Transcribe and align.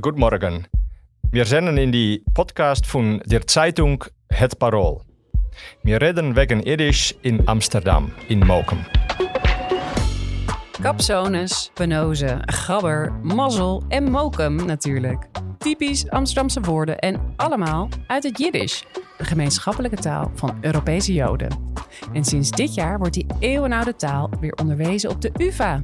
Guten 0.00 0.18
Morgen. 0.18 0.66
Senden 1.32 1.78
in 1.78 1.92
die 1.92 2.24
Podcast 2.32 2.84
von 2.84 3.22
der 3.26 3.46
Zeitung 3.46 4.04
Het 4.28 4.58
Parool. 4.58 5.02
Wir 5.84 6.00
reden 6.00 6.34
wegen 6.34 6.62
Jiddisch 6.62 7.14
in 7.22 7.46
Amsterdam, 7.46 8.10
in 8.28 8.40
Mokum. 8.40 8.84
Kapzones, 10.82 11.70
penose, 11.74 12.42
gabber, 12.46 13.12
mazzel 13.22 13.82
en 13.88 14.10
mokum 14.10 14.66
natuurlijk. 14.66 15.28
Typisch 15.58 16.10
Amsterdamse 16.10 16.60
woorden 16.60 16.98
en 16.98 17.34
allemaal 17.36 17.88
uit 18.06 18.22
het 18.22 18.38
Jiddisch, 18.38 18.84
de 19.18 19.24
gemeenschappelijke 19.24 19.96
taal 19.96 20.30
van 20.34 20.58
Europese 20.60 21.12
Joden. 21.12 21.72
En 22.12 22.24
sinds 22.24 22.50
dit 22.50 22.74
jaar 22.74 22.98
wordt 22.98 23.14
die 23.14 23.26
eeuwenoude 23.38 23.96
taal 23.96 24.30
weer 24.40 24.52
onderwezen 24.52 25.10
op 25.10 25.20
de 25.20 25.30
UvA. 25.36 25.82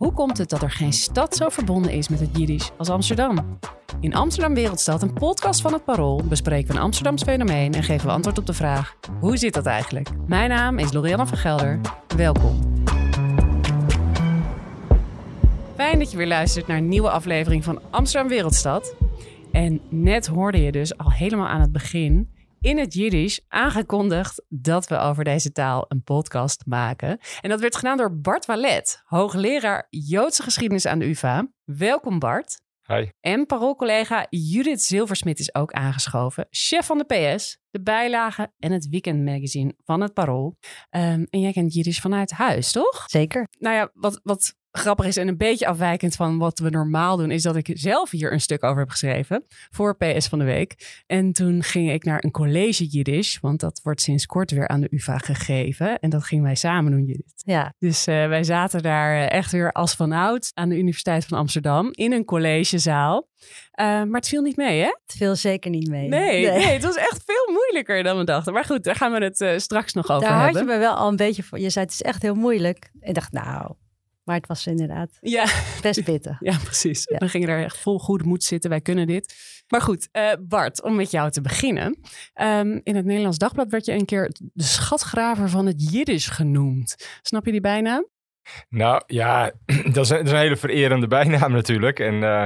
Hoe 0.00 0.12
komt 0.12 0.38
het 0.38 0.48
dat 0.48 0.62
er 0.62 0.70
geen 0.70 0.92
stad 0.92 1.36
zo 1.36 1.48
verbonden 1.48 1.92
is 1.92 2.08
met 2.08 2.20
het 2.20 2.36
Jiddisch 2.36 2.70
als 2.76 2.88
Amsterdam? 2.88 3.58
In 4.00 4.14
Amsterdam 4.14 4.54
Wereldstad, 4.54 5.02
een 5.02 5.12
podcast 5.12 5.60
van 5.60 5.72
het 5.72 5.84
Parool, 5.84 6.22
bespreken 6.24 6.68
we 6.68 6.74
een 6.74 6.82
Amsterdams 6.82 7.22
fenomeen 7.22 7.72
en 7.72 7.82
geven 7.82 8.06
we 8.06 8.12
antwoord 8.12 8.38
op 8.38 8.46
de 8.46 8.52
vraag: 8.52 8.96
hoe 9.20 9.36
zit 9.36 9.54
dat 9.54 9.66
eigenlijk? 9.66 10.08
Mijn 10.26 10.48
naam 10.48 10.78
is 10.78 10.92
Lorianne 10.92 11.26
van 11.26 11.38
Gelder. 11.38 11.80
Welkom. 12.16 12.84
Fijn 15.74 15.98
dat 15.98 16.10
je 16.10 16.16
weer 16.16 16.26
luistert 16.26 16.66
naar 16.66 16.76
een 16.76 16.88
nieuwe 16.88 17.10
aflevering 17.10 17.64
van 17.64 17.80
Amsterdam 17.90 18.28
Wereldstad. 18.28 18.94
En 19.52 19.80
net 19.88 20.26
hoorde 20.26 20.62
je 20.62 20.72
dus 20.72 20.98
al 20.98 21.12
helemaal 21.12 21.48
aan 21.48 21.60
het 21.60 21.72
begin 21.72 22.28
in 22.60 22.78
het 22.78 22.94
Jiddisch 22.94 23.40
aangekondigd 23.48 24.42
dat 24.48 24.88
we 24.88 24.98
over 24.98 25.24
deze 25.24 25.52
taal 25.52 25.84
een 25.88 26.02
podcast 26.02 26.66
maken. 26.66 27.18
En 27.40 27.48
dat 27.48 27.60
werd 27.60 27.76
gedaan 27.76 27.96
door 27.96 28.20
Bart 28.20 28.46
Wallet, 28.46 29.02
hoogleraar 29.04 29.86
Joodse 29.90 30.42
geschiedenis 30.42 30.86
aan 30.86 30.98
de 30.98 31.08
UvA. 31.08 31.48
Welkom 31.64 32.18
Bart. 32.18 32.60
Hi. 32.86 33.08
En 33.20 33.46
paroolcollega 33.46 34.26
Judith 34.30 34.82
Zilversmit 34.82 35.38
is 35.38 35.54
ook 35.54 35.72
aangeschoven. 35.72 36.46
Chef 36.50 36.86
van 36.86 36.98
de 36.98 37.04
PS, 37.34 37.58
de 37.70 37.82
bijlage 37.82 38.52
en 38.58 38.72
het 38.72 38.88
weekendmagazine 38.88 39.74
van 39.84 40.00
het 40.00 40.14
Parool. 40.14 40.56
Ehm, 40.90 41.24
en 41.30 41.40
jij 41.40 41.52
kent 41.52 41.74
Jiddisch 41.74 42.00
vanuit 42.00 42.30
huis, 42.30 42.72
toch? 42.72 43.04
Zeker. 43.06 43.48
Nou 43.58 43.76
ja, 43.76 43.90
wat, 43.94 44.20
wat 44.22 44.54
grappig 44.72 45.06
is 45.06 45.16
en 45.16 45.28
een 45.28 45.36
beetje 45.36 45.66
afwijkend 45.66 46.14
van 46.14 46.38
wat 46.38 46.58
we 46.58 46.70
normaal 46.70 47.16
doen, 47.16 47.30
is 47.30 47.42
dat 47.42 47.56
ik 47.56 47.70
zelf 47.72 48.10
hier 48.10 48.32
een 48.32 48.40
stuk 48.40 48.64
over 48.64 48.78
heb 48.78 48.90
geschreven 48.90 49.44
voor 49.70 49.96
PS 49.96 50.28
van 50.28 50.38
de 50.38 50.44
Week. 50.44 51.02
En 51.06 51.32
toen 51.32 51.62
ging 51.62 51.90
ik 51.90 52.04
naar 52.04 52.24
een 52.24 52.30
college 52.30 52.84
Jiddisch, 52.84 53.38
want 53.40 53.60
dat 53.60 53.80
wordt 53.82 54.00
sinds 54.00 54.26
kort 54.26 54.50
weer 54.50 54.68
aan 54.68 54.80
de 54.80 54.88
UvA 54.90 55.18
gegeven. 55.18 55.98
En 55.98 56.10
dat 56.10 56.24
gingen 56.24 56.44
wij 56.44 56.54
samen 56.54 56.92
doen, 56.92 57.04
Judith. 57.04 57.42
Ja. 57.44 57.74
Dus 57.78 58.08
uh, 58.08 58.28
wij 58.28 58.44
zaten 58.44 58.82
daar 58.82 59.14
uh, 59.14 59.30
echt 59.30 59.52
weer 59.52 59.72
als 59.72 59.94
vanouds 59.94 60.50
aan 60.54 60.68
de 60.68 60.78
Universiteit 60.78 61.24
van 61.24 61.38
Amsterdam 61.38 61.88
in 61.92 62.12
een 62.12 62.24
collegezaal. 62.24 63.28
Uh, 63.40 63.86
maar 63.86 64.20
het 64.20 64.28
viel 64.28 64.42
niet 64.42 64.56
mee, 64.56 64.80
hè? 64.80 64.86
Het 65.06 65.16
viel 65.16 65.36
zeker 65.36 65.70
niet 65.70 65.88
mee. 65.88 66.08
Nee, 66.08 66.46
nee. 66.46 66.58
nee 66.58 66.72
het 66.72 66.82
was 66.82 66.96
echt 66.96 67.22
veel 67.26 67.54
moeilijker 67.54 68.02
dan 68.02 68.18
we 68.18 68.24
dachten. 68.24 68.52
Maar 68.52 68.64
goed, 68.64 68.84
daar 68.84 68.96
gaan 68.96 69.12
we 69.12 69.24
het 69.24 69.62
straks 69.62 69.92
nog 69.92 70.10
over 70.10 70.28
daar 70.28 70.44
hebben. 70.44 70.52
Daar 70.52 70.62
had 70.62 70.72
je 70.72 70.78
me 70.78 70.86
wel 70.86 70.94
al 70.94 71.08
een 71.08 71.16
beetje 71.16 71.42
voor. 71.42 71.58
Je 71.58 71.70
zei 71.70 71.84
het 71.84 71.94
is 71.94 72.02
echt 72.02 72.22
heel 72.22 72.34
moeilijk. 72.34 72.90
Ik 73.00 73.14
dacht, 73.14 73.32
nou, 73.32 73.74
maar 74.30 74.38
het 74.38 74.48
was 74.48 74.66
inderdaad 74.66 75.18
ja. 75.20 75.46
best 75.82 76.04
pittig. 76.12 76.36
Ja, 76.40 76.58
precies. 76.64 77.02
Ja. 77.04 77.18
Dan 77.18 77.28
ging 77.28 77.48
er 77.48 77.64
echt 77.64 77.78
vol 77.78 77.98
goede 77.98 78.24
moed 78.24 78.44
zitten. 78.44 78.70
Wij 78.70 78.80
kunnen 78.80 79.06
dit. 79.06 79.34
Maar 79.68 79.80
goed, 79.80 80.08
uh, 80.12 80.32
Bart, 80.40 80.82
om 80.82 80.94
met 80.94 81.10
jou 81.10 81.30
te 81.30 81.40
beginnen. 81.40 81.98
Um, 82.40 82.80
in 82.82 82.96
het 82.96 83.04
Nederlands 83.04 83.38
Dagblad 83.38 83.70
werd 83.70 83.84
je 83.84 83.92
een 83.92 84.04
keer 84.04 84.30
de 84.52 84.62
schatgraver 84.62 85.48
van 85.48 85.66
het 85.66 85.92
Jiddisch 85.92 86.26
genoemd. 86.26 86.96
Snap 87.22 87.44
je 87.44 87.50
die 87.52 87.60
bijnaam? 87.60 88.06
Nou 88.68 89.02
ja, 89.06 89.52
dat 89.92 90.04
is, 90.04 90.10
een, 90.10 90.28
een, 90.28 90.36
hele 90.36 90.56
vererende 90.56 91.06
bijnaam 91.06 91.52
natuurlijk. 91.52 91.98
En 91.98 92.14
uh, 92.14 92.44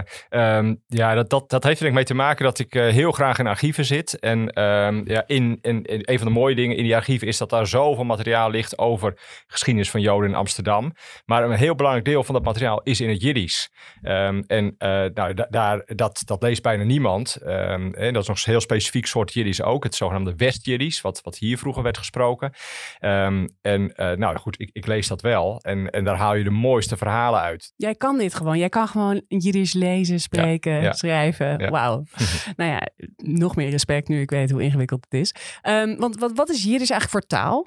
um, 0.56 0.82
ja, 0.86 1.14
dat, 1.14 1.30
dat, 1.30 1.50
dat 1.50 1.64
heeft 1.64 1.80
er 1.80 1.92
mee 1.92 2.04
te 2.04 2.14
maken 2.14 2.44
dat 2.44 2.58
ik 2.58 2.74
uh, 2.74 2.92
heel 2.92 3.12
graag 3.12 3.38
in 3.38 3.46
archieven 3.46 3.84
zit. 3.84 4.18
En 4.18 4.62
um, 4.62 5.08
ja, 5.08 5.24
in, 5.26 5.58
in, 5.62 5.84
een 5.84 6.18
van 6.18 6.26
de 6.26 6.32
mooie 6.32 6.54
dingen 6.54 6.76
in 6.76 6.82
die 6.82 6.96
archieven 6.96 7.28
is 7.28 7.38
dat 7.38 7.50
daar 7.50 7.66
zoveel 7.66 8.04
materiaal 8.04 8.50
ligt 8.50 8.78
over 8.78 9.18
geschiedenis 9.46 9.90
van 9.90 10.00
Joden 10.00 10.28
in 10.28 10.36
Amsterdam. 10.36 10.92
Maar 11.24 11.44
een 11.44 11.52
heel 11.52 11.74
belangrijk 11.74 12.06
deel 12.06 12.24
van 12.24 12.34
dat 12.34 12.44
materiaal 12.44 12.82
is 12.82 13.00
in 13.00 13.08
het 13.08 13.22
Jiddisch. 13.22 13.72
Um, 14.02 14.44
en 14.46 14.64
uh, 14.64 14.88
nou, 15.14 15.34
da, 15.34 15.46
daar, 15.50 15.82
dat, 15.86 16.22
dat 16.24 16.42
leest 16.42 16.62
bijna 16.62 16.84
niemand. 16.84 17.36
en 17.36 18.12
dat 18.12 18.22
is 18.22 18.28
nog 18.28 18.36
een 18.36 18.52
heel 18.52 18.60
specifiek 18.60 19.06
soort 19.06 19.32
Jiddisch 19.32 19.62
ook, 19.62 19.84
het 19.84 19.94
zogenaamde 19.94 20.34
West-Jiddisch, 20.36 21.00
wat, 21.00 21.20
wat 21.22 21.38
hier 21.38 21.58
vroeger 21.58 21.82
werd 21.82 21.98
gesproken. 21.98 22.52
en 22.98 23.92
nou 24.16 24.36
goed, 24.36 24.60
ik, 24.60 24.70
ik 24.72 24.86
lees 24.86 25.08
dat 25.08 25.20
wel. 25.20 25.60
En 25.62 25.83
en 25.90 26.04
daar 26.04 26.16
haal 26.16 26.34
je 26.34 26.44
de 26.44 26.50
mooiste 26.50 26.96
verhalen 26.96 27.40
uit. 27.40 27.72
Jij 27.76 27.94
kan 27.94 28.18
dit 28.18 28.34
gewoon. 28.34 28.58
Jij 28.58 28.68
kan 28.68 28.88
gewoon 28.88 29.22
Jiddisch 29.28 29.72
lezen, 29.72 30.20
spreken, 30.20 30.72
ja, 30.72 30.82
ja. 30.82 30.92
schrijven. 30.92 31.58
Ja. 31.58 31.70
Wauw. 31.70 32.04
nou 32.56 32.70
ja, 32.70 32.88
nog 33.16 33.56
meer 33.56 33.70
respect 33.70 34.08
nu 34.08 34.20
ik 34.20 34.30
weet 34.30 34.50
hoe 34.50 34.62
ingewikkeld 34.62 35.06
het 35.08 35.20
is. 35.20 35.34
Um, 35.62 35.96
want 35.96 36.18
wat, 36.18 36.32
wat 36.34 36.50
is 36.50 36.62
Jiddisch 36.62 36.90
eigenlijk 36.90 37.10
voor 37.10 37.38
taal? 37.38 37.66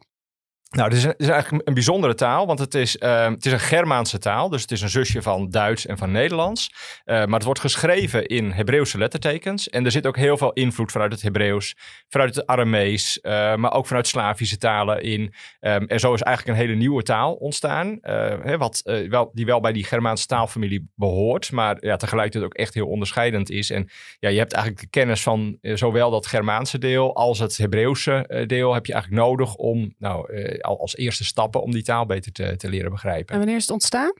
Nou, 0.70 0.94
het 0.94 1.18
is, 1.18 1.30
eigenlijk 1.30 1.68
een 1.68 1.74
bijzondere 1.74 2.16
taal, 2.16 2.48
want 2.48 2.60
het 2.60 2.76
is, 2.76 2.96
uh, 2.96 3.30
het 3.30 3.46
is 3.46 3.52
een 3.52 3.60
Germaanse 3.60 4.20
taal. 4.20 4.50
Dus 4.50 4.62
het 4.62 4.72
is 4.72 4.82
een 4.82 4.90
zusje 4.90 5.22
van 5.22 5.50
Duits 5.50 5.86
en 5.86 5.98
van 5.98 6.12
Nederlands. 6.12 6.72
Uh, 7.06 7.16
maar 7.16 7.34
het 7.34 7.44
wordt 7.44 7.60
geschreven 7.60 8.26
in 8.26 8.52
Hebreeuwse 8.52 8.98
lettertekens. 8.98 9.70
En 9.70 9.86
er 9.86 9.92
zit 9.92 10.08
ook 10.08 10.18
heel 10.18 10.38
veel 10.38 10.54
invloed 10.54 10.92
vanuit 10.92 11.12
het 11.12 11.22
Hebreeuws, 11.22 11.76
vanuit 12.10 12.36
het 12.36 12.46
Aramees, 12.46 13.20
uh, 13.22 13.56
maar 13.56 13.74
ook 13.74 13.88
vanuit 13.88 14.08
Slavische 14.08 14.58
talen 14.58 15.02
in. 15.02 15.22
Um, 15.22 15.88
en 15.88 16.00
zo 16.00 16.14
is 16.14 16.22
eigenlijk 16.22 16.58
een 16.58 16.66
hele 16.66 16.78
nieuwe 16.78 17.04
taal 17.04 17.34
ontstaan, 17.34 17.98
hè, 18.02 18.58
wat, 18.58 18.82
wel, 19.10 19.32
die 19.34 19.46
wel 19.46 19.60
bij 19.60 19.72
die 19.72 19.84
Germaanse 19.84 20.26
taalfamilie 20.26 20.92
behoort, 20.96 21.52
maar 21.52 21.78
ja, 21.80 21.96
tegelijkertijd 21.96 22.46
ook 22.46 22.54
echt 22.54 22.74
heel 22.74 22.88
onderscheidend 22.88 23.50
is. 23.50 23.70
En 23.70 23.90
ja, 24.20 24.30
je 24.30 24.38
hebt 24.38 24.54
eigenlijk 24.54 24.84
de 24.84 25.00
kennis 25.00 25.24
van 25.24 25.58
zowel 25.62 26.12
dat 26.12 26.28
Germaanse 26.28 26.78
deel 26.78 27.16
als 27.16 27.40
het 27.40 27.58
Hebreeuwse 27.58 28.44
deel 28.48 28.74
heb 28.74 28.86
je 28.86 28.94
eigenlijk 28.94 29.24
nodig 29.24 29.56
om, 29.56 29.96
nou 29.98 30.26
als 30.62 30.96
eerste 30.96 31.26
stappen 31.26 31.62
om 31.62 31.72
die 31.72 31.84
taal 31.84 32.06
beter 32.06 32.32
te, 32.32 32.56
te 32.56 32.70
leren 32.70 32.92
begrijpen. 32.92 33.34
En 33.34 33.38
wanneer 33.38 33.56
is 33.56 33.62
het 33.62 33.72
ontstaan? 33.72 34.14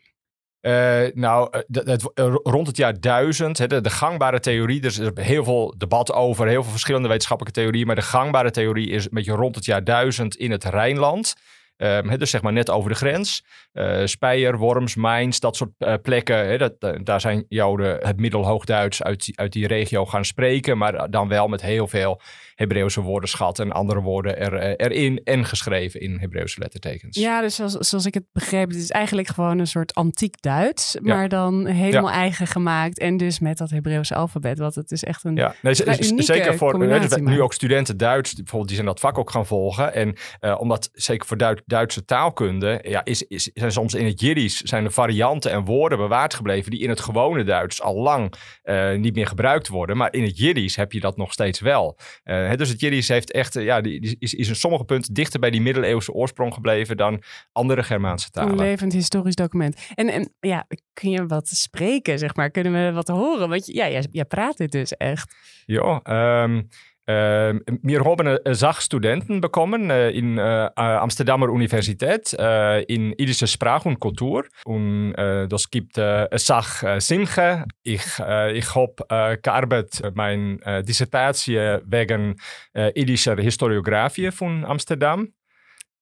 Uh, 0.62 1.02
nou, 1.14 1.64
het, 1.72 2.12
rond 2.44 2.68
het 2.68 2.78
jaar 2.78 3.00
1000, 3.00 3.58
hè, 3.58 3.68
de, 3.68 3.82
de, 3.82 3.90
gangbare 3.90 4.40
theorie, 4.40 4.80
er 4.80 4.86
is 4.86 5.00
heel 5.14 5.44
veel 5.44 5.74
debat 5.78 6.14
over, 6.14 6.48
heel 6.48 6.62
veel 6.62 6.72
verschillende 6.72 7.08
wetenschappelijke 7.08 7.60
theorieën, 7.60 7.86
maar 7.86 7.96
de 7.96 8.02
gangbare 8.02 8.52
theorie 8.52 8.90
is 8.90 9.04
een 9.04 9.12
beetje 9.12 9.32
rond 9.32 9.56
het 9.56 9.66
jaar 9.66 9.84
1000 9.84 10.36
in 10.36 10.52
het 10.52 10.64
Rijnland. 10.64 11.34
Um, 11.78 12.18
dus 12.18 12.30
zeg 12.30 12.42
maar 12.42 12.54
net 12.54 12.70
over 12.70 12.90
de 12.90 12.96
grens. 12.96 13.44
Uh, 13.74 14.06
Speyer, 14.06 14.58
Worms, 14.58 14.96
Mainz, 14.96 15.40
dat 15.40 15.56
soort 15.56 15.72
uh, 15.80 15.94
plekken. 16.02 16.48
He, 16.48 16.58
dat, 16.58 16.74
uh, 16.80 16.92
daar 17.04 17.22
zijn 17.22 17.46
Joden 17.50 18.08
het 18.08 18.20
Middelhoogduits 18.20 19.04
uit, 19.04 19.32
uit 19.36 19.52
die 19.52 19.68
regio 19.68 20.06
gaan 20.06 20.26
spreken. 20.26 20.78
Maar 20.78 21.10
dan 21.10 21.28
wel 21.28 21.48
met 21.48 21.62
heel 21.62 21.88
veel 21.88 22.22
Hebreeuwse 22.58 23.02
woordenschat 23.02 23.60
en 23.60 23.72
andere 23.72 24.02
woorden 24.02 24.40
er, 24.40 24.80
erin 24.80 25.22
en 25.24 25.46
geschreven 25.46 26.00
in 26.00 26.18
Hebreeuwse 26.20 26.60
lettertekens. 26.60 27.18
Ja, 27.18 27.42
dus 27.42 27.56
zoals, 27.56 27.74
zoals 27.74 28.06
ik 28.06 28.14
het 28.14 28.24
begreep, 28.32 28.68
het 28.68 28.78
is 28.78 28.92
eigenlijk 28.92 29.28
gewoon 29.28 29.60
een 29.60 29.68
soort 29.68 29.94
antiek 29.94 30.42
Duits, 30.42 30.98
maar 31.02 31.22
ja. 31.22 31.28
dan 31.28 31.66
helemaal 31.66 32.10
ja. 32.10 32.16
eigen 32.16 32.48
gemaakt 32.48 33.00
en 33.00 33.18
dus 33.18 33.40
met 33.40 33.58
dat 33.58 33.70
Hebreeuwse 33.70 34.16
alfabet, 34.16 34.60
wat 34.60 34.76
het 34.76 34.92
is 34.92 35.04
echt 35.04 35.24
een 35.24 35.36
ja. 35.36 35.56
nee, 35.62 35.74
zeker 35.74 36.58
voor 36.58 36.78
nu, 36.78 37.00
nu 37.20 37.42
ook 37.42 37.54
studenten 37.54 37.98
Duits, 37.98 38.34
bijvoorbeeld, 38.34 38.68
die 38.68 38.76
zijn 38.76 38.88
dat 38.88 39.00
vak 39.00 39.18
ook 39.18 39.32
gaan 39.32 39.46
volgen 39.46 39.94
en 39.94 40.16
uh, 40.42 40.60
omdat 40.60 40.90
zeker 40.94 41.28
voor 41.28 41.38
Duits, 41.38 41.62
Duitse 41.66 42.06
taalkunde, 42.06 42.80
ja, 42.84 43.06
is, 43.06 43.24
is, 43.24 43.50
zijn 43.54 43.72
soms 43.72 43.94
in 43.94 44.06
het 44.06 44.20
Jiddisch 44.20 44.62
zijn 44.62 44.86
er 44.86 44.92
varianten 44.92 45.52
en 45.52 45.66
woorden 45.66 45.98
bewaard 45.98 46.34
gebleven 46.34 46.72
die 46.72 46.80
in 46.80 46.90
het 46.90 47.00
gewone 47.00 47.44
Duits 47.44 47.82
al 47.82 47.96
lang 47.96 48.34
uh, 48.64 48.94
niet 48.94 49.16
meer 49.16 49.28
gebruikt 49.28 49.68
worden, 49.68 49.98
maar 49.98 50.14
in 50.14 50.24
het 50.24 50.38
Jiddisch 50.38 50.76
heb 50.76 50.92
je 50.92 51.00
dat 51.00 51.18
nog 51.18 51.32
steeds 51.32 51.60
wel. 51.60 51.98
Uh, 52.26 52.47
dus 52.56 52.70
het 52.70 52.80
Jiddisch 52.80 53.08
heeft 53.08 53.32
echt, 53.32 53.54
ja, 53.54 53.82
die, 53.82 54.02
die 54.02 54.16
is, 54.20 54.34
is 54.34 54.48
in 54.48 54.56
sommige 54.56 54.84
punten 54.84 55.14
dichter 55.14 55.40
bij 55.40 55.50
die 55.50 55.62
middeleeuwse 55.62 56.12
oorsprong 56.12 56.54
gebleven 56.54 56.98
dan 56.98 57.22
andere 57.52 57.84
Germaanse 57.84 58.30
talen. 58.30 58.52
Een 58.52 58.58
levend 58.58 58.94
historisch 58.94 59.36
document. 59.36 59.88
En, 59.94 60.10
en 60.10 60.34
ja, 60.40 60.68
kun 60.94 61.10
je 61.10 61.26
wat 61.26 61.48
spreken, 61.48 62.20
zeg 62.20 62.36
maar? 62.36 62.52
Kunnen 62.52 62.74
we 62.74 62.92
wat 62.92 63.08
horen? 63.08 63.50
Want 63.50 63.66
ja, 63.66 63.90
jij, 63.90 64.06
jij 64.12 64.26
praat 64.26 64.58
dit 64.58 64.72
dus 64.72 64.98
echt. 64.98 65.36
Ja, 65.66 66.02
um, 66.44 66.56
Uh, 66.58 66.64
wir 67.08 68.04
haben 68.04 68.38
Sachstudenten 68.54 69.40
bekommen 69.40 69.90
uh, 69.90 70.10
in 70.10 70.38
uh, 70.38 70.70
Amsterdamer 70.76 71.50
Universität 71.50 72.34
in 72.34 73.14
irische 73.14 73.48
Sprache 73.48 73.88
und 73.88 74.00
Kultur. 74.00 74.46
Und 74.66 75.14
das 75.14 75.70
gibt 75.70 75.96
Sach 75.96 77.00
Simche. 77.00 77.66
Ich, 77.84 78.06
ich 78.54 78.76
habe 78.76 79.40
gearbeitet, 79.42 80.16
meine 80.16 80.84
Dissertatie 80.84 81.80
wegen 81.86 82.36
irischer 82.74 83.38
Historiografie 83.38 84.32
von 84.32 84.66
Amsterdam. 84.66 85.30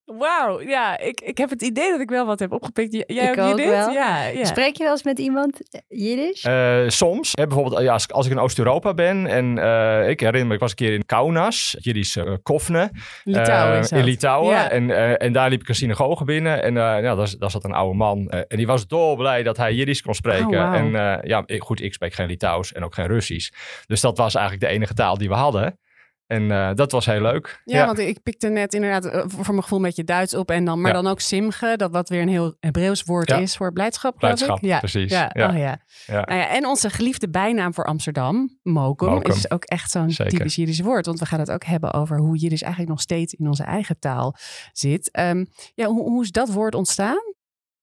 Wauw, 0.06 0.62
ja, 0.62 0.98
ik, 1.00 1.22
ik 1.22 1.38
heb 1.38 1.50
het 1.50 1.62
idee 1.62 1.92
dat 1.92 2.00
ik 2.00 2.10
wel 2.10 2.26
wat 2.26 2.40
heb 2.40 2.52
opgepikt. 2.52 2.94
J- 2.94 3.04
Jij 3.14 3.32
Ik 3.32 3.40
ook, 3.40 3.58
wel. 3.58 3.90
Ja, 3.92 4.26
ja. 4.26 4.44
Spreek 4.46 4.76
je 4.78 4.84
wel 4.84 4.92
eens 4.92 5.04
met 5.04 5.20
iemand 5.20 5.62
eh, 5.72 5.82
Jiddisch? 5.88 6.44
Eh, 6.44 6.80
soms, 6.88 7.32
hè, 7.34 7.48
bijvoorbeeld 7.48 7.82
ja, 7.82 7.94
als, 7.94 8.12
als 8.12 8.26
ik 8.26 8.32
in 8.32 8.40
Oost-Europa 8.40 8.94
ben 8.94 9.28
en 9.28 9.58
eh, 9.58 10.10
ik 10.10 10.20
herinner 10.20 10.48
me, 10.48 10.54
ik 10.54 10.60
was 10.60 10.70
een 10.70 10.76
keer 10.76 10.94
in 10.94 11.06
Kaunas, 11.06 11.76
Jiddisch 11.80 12.16
uh, 12.16 12.34
Kofne. 12.44 12.92
Litouwen 13.24 13.82
eh. 13.90 13.98
In 13.98 14.04
Litouwen. 14.04 14.50
Ja. 14.52 14.70
En, 14.70 14.90
eh, 14.92 15.26
en 15.26 15.34
daar 15.34 15.50
liep 15.50 15.62
ik 15.62 15.68
een 15.70 15.76
synagoge 15.76 16.24
binnen 16.24 16.64
en 16.64 16.78
eh 16.78 16.84
ja, 16.84 17.16
daar, 17.16 17.34
daar 17.40 17.52
zat 17.52 17.64
een 17.64 17.74
oude 17.74 17.96
man. 17.98 18.30
en 18.30 18.58
die 18.58 18.68
was 18.68 18.88
dolblij 18.88 19.44
dat 19.44 19.58
hij 19.58 19.74
Jiddisch 19.74 20.02
kon 20.02 20.14
spreken. 20.14 20.48
Oh. 20.68 20.76
En 20.76 20.96
eh, 20.96 21.18
ja, 21.30 21.44
ik- 21.46 21.62
goed, 21.64 21.82
ik 21.82 21.94
spreek 21.94 22.14
geen 22.14 22.28
Litouws 22.28 22.74
en 22.74 22.84
ook 22.84 22.94
geen 22.94 23.08
Russisch. 23.08 23.52
Dus 23.88 24.02
dat 24.02 24.18
was 24.18 24.36
eigenlijk 24.36 24.66
de 24.68 24.72
enige 24.74 24.94
taal 24.94 25.18
die 25.18 25.28
we 25.30 25.36
hadden. 25.36 25.80
En 26.28 26.52
eh, 26.52 26.74
dat 26.74 26.92
was 26.92 27.06
heel 27.06 27.22
leuk. 27.22 27.62
Ja, 27.66 27.86
want 27.86 28.00
ik 28.00 28.24
pikte 28.24 28.48
net 28.48 28.74
inderdaad 28.74 29.06
eh, 29.06 29.24
voor 29.28 29.48
mijn 29.54 29.62
gevoel 29.62 29.78
een 29.78 29.84
beetje 29.86 30.04
Duits 30.04 30.34
op. 30.36 30.52
En 30.52 30.66
dan, 30.66 30.82
maar 30.82 30.96
Ja. 30.96 31.02
dan 31.02 31.12
ook 31.12 31.20
simge, 31.20 31.74
dat 31.78 31.92
wat 31.92 32.10
weer 32.10 32.22
een 32.22 32.28
heel 32.28 32.56
Hebreeuws 32.60 33.04
woord 33.04 33.30
Ja. 33.30 33.38
is 33.38 33.58
voor 33.58 33.74
blijdschap, 33.74 34.18
Blijdschap, 34.18 34.58
ik. 34.58 34.64
Ja, 34.66 34.80
precies. 34.80 35.12
Ja. 35.12 35.26
Oh, 35.34 35.58
ja. 35.58 35.82
Ja. 36.06 36.26
Nou 36.26 36.40
ja, 36.40 36.50
en 36.50 36.66
onze 36.66 36.90
geliefde 36.90 37.30
bijnaam 37.30 37.74
voor 37.74 37.86
Amsterdam, 37.86 38.58
Mokum, 38.64 39.10
Mokum. 39.10 39.32
is 39.34 39.52
ook 39.52 39.64
echt 39.64 39.92
zo'n 39.92 40.08
typisch 40.08 40.56
Jiddisch 40.56 40.80
woord. 40.80 41.06
Want 41.06 41.20
we 41.20 41.26
gaan 41.26 41.40
het 41.40 41.52
ook 41.52 41.64
hebben 41.64 41.94
over 41.94 42.18
hoe 42.18 42.38
Jiddisch 42.38 42.62
eigenlijk 42.62 42.92
nog 42.92 43.02
steeds 43.02 43.34
in 43.34 43.48
onze 43.48 43.64
eigen 43.64 44.00
taal 44.00 44.36
zit. 44.72 45.12
Ehm, 45.12 45.46
ja, 45.74 45.86
hoe, 45.88 46.02
hoe 46.10 46.24
is 46.24 46.32
dat 46.32 46.50
woord 46.50 46.76
ontstaan? 46.76 47.34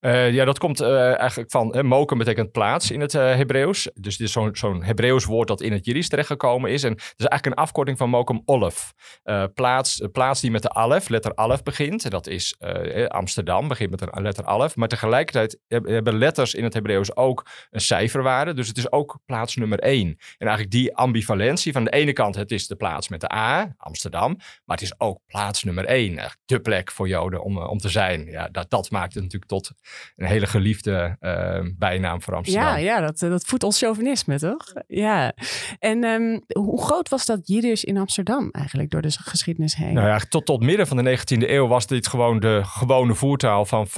Eh, 0.03 0.31
ja, 0.31 0.45
dat 0.45 0.59
komt 0.59 0.79
eh, 0.79 1.19
eigenlijk 1.19 1.51
van... 1.51 1.85
Moken 1.85 2.17
betekent 2.17 2.51
plaats 2.51 2.91
in 2.91 2.99
het 3.01 3.15
eh, 3.15 3.35
Hebreeuws. 3.35 3.89
Dus 3.93 4.17
dit 4.17 4.27
is 4.27 4.59
zo'n 4.59 4.83
Hebreeuws 4.83 5.25
woord 5.25 5.47
dat 5.47 5.61
in 5.61 5.71
het 5.71 5.85
Jiddisch 5.85 6.09
terechtgekomen 6.09 6.71
is. 6.71 6.83
En 6.83 6.91
het 6.91 7.13
is 7.17 7.25
eigenlijk 7.25 7.45
een 7.45 7.63
afkorting 7.63 7.97
van 7.97 8.09
mokum 8.09 8.41
olef. 8.45 8.93
Eh, 9.23 9.43
plaats, 9.53 10.01
plaats 10.11 10.41
die 10.41 10.51
met 10.51 10.61
de 10.61 10.69
alef, 10.69 11.09
letter 11.09 11.35
alef 11.35 11.63
begint. 11.63 12.03
En 12.03 12.09
dat 12.09 12.27
is 12.27 12.55
Amsterdam, 13.07 13.67
begint 13.67 13.89
met 13.89 14.01
een 14.01 14.21
letter 14.21 14.45
alef. 14.45 14.75
Maar 14.75 14.87
tegelijkertijd 14.87 15.59
heb- 15.67 15.85
hebben 15.85 16.17
letters 16.17 16.53
in 16.53 16.63
het 16.63 16.73
Hebreeuws 16.73 17.15
ook 17.15 17.45
een 17.69 17.81
cijferwaarde. 17.81 18.53
Dus 18.53 18.67
het 18.67 18.77
is 18.77 18.91
ook 18.91 19.19
plaats 19.25 19.55
nummer 19.55 19.79
één. 19.79 20.07
En 20.07 20.47
eigenlijk 20.47 20.71
die 20.71 20.95
ambivalentie 20.95 21.71
van 21.71 21.83
de 21.83 21.91
ene 21.91 22.13
kant... 22.13 22.35
het 22.35 22.51
is 22.51 22.67
de 22.67 22.75
plaats 22.75 23.09
met 23.09 23.21
de 23.21 23.33
A, 23.33 23.73
Amsterdam. 23.77 24.35
Maar 24.65 24.77
het 24.77 24.85
is 24.85 24.99
ook 24.99 25.19
plaats 25.27 25.63
nummer 25.63 25.85
één. 25.85 26.19
De 26.45 26.59
plek 26.59 26.91
voor 26.91 27.07
Joden 27.07 27.43
om, 27.43 27.57
om 27.57 27.77
te 27.77 27.89
zijn. 27.89 28.25
Ja, 28.25 28.47
dat, 28.51 28.69
dat 28.69 28.91
maakt 28.91 29.13
het 29.13 29.23
natuurlijk 29.23 29.51
tot 29.51 29.71
een 30.15 30.27
hele 30.27 30.47
geliefde 30.47 31.17
eh, 31.19 31.59
bijnaam 31.77 32.21
voor 32.21 32.35
Amsterdam. 32.35 32.67
Ja, 32.67 32.77
ja 32.77 32.99
dat, 32.99 33.21
eh, 33.21 33.29
dat 33.29 33.45
voedt 33.45 33.63
ons 33.63 33.79
chauvinisme, 33.79 34.39
toch? 34.39 34.73
Ja. 34.87 35.33
En 35.79 36.03
ehm, 36.03 36.39
hoe 36.47 36.81
groot 36.81 37.09
was 37.09 37.25
dat 37.25 37.47
Jiddisch 37.47 37.83
in 37.83 37.97
Amsterdam 37.97 38.49
eigenlijk 38.51 38.89
door 38.89 39.01
de 39.01 39.11
geschiedenis 39.11 39.75
heen? 39.75 39.93
Nou 39.93 40.07
ja, 40.07 40.19
tot, 40.29 40.45
tot 40.45 40.61
midden 40.61 40.87
van 40.87 40.97
de 40.97 41.17
19e 41.17 41.49
eeuw 41.49 41.67
was 41.67 41.87
dit 41.87 42.07
gewoon 42.07 42.39
de 42.39 42.61
gewone 42.63 43.15
voertaal 43.15 43.65
van 43.65 43.87
95% 43.87 43.89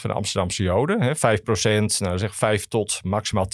van 0.00 0.10
de 0.10 0.12
Amsterdamse 0.12 0.62
Joden. 0.62 1.02
Hè. 1.02 1.16
5%, 1.16 1.18
nou 1.98 2.18
zeg 2.18 2.34
5 2.34 2.66
tot 2.66 3.00
maximaal 3.02 3.46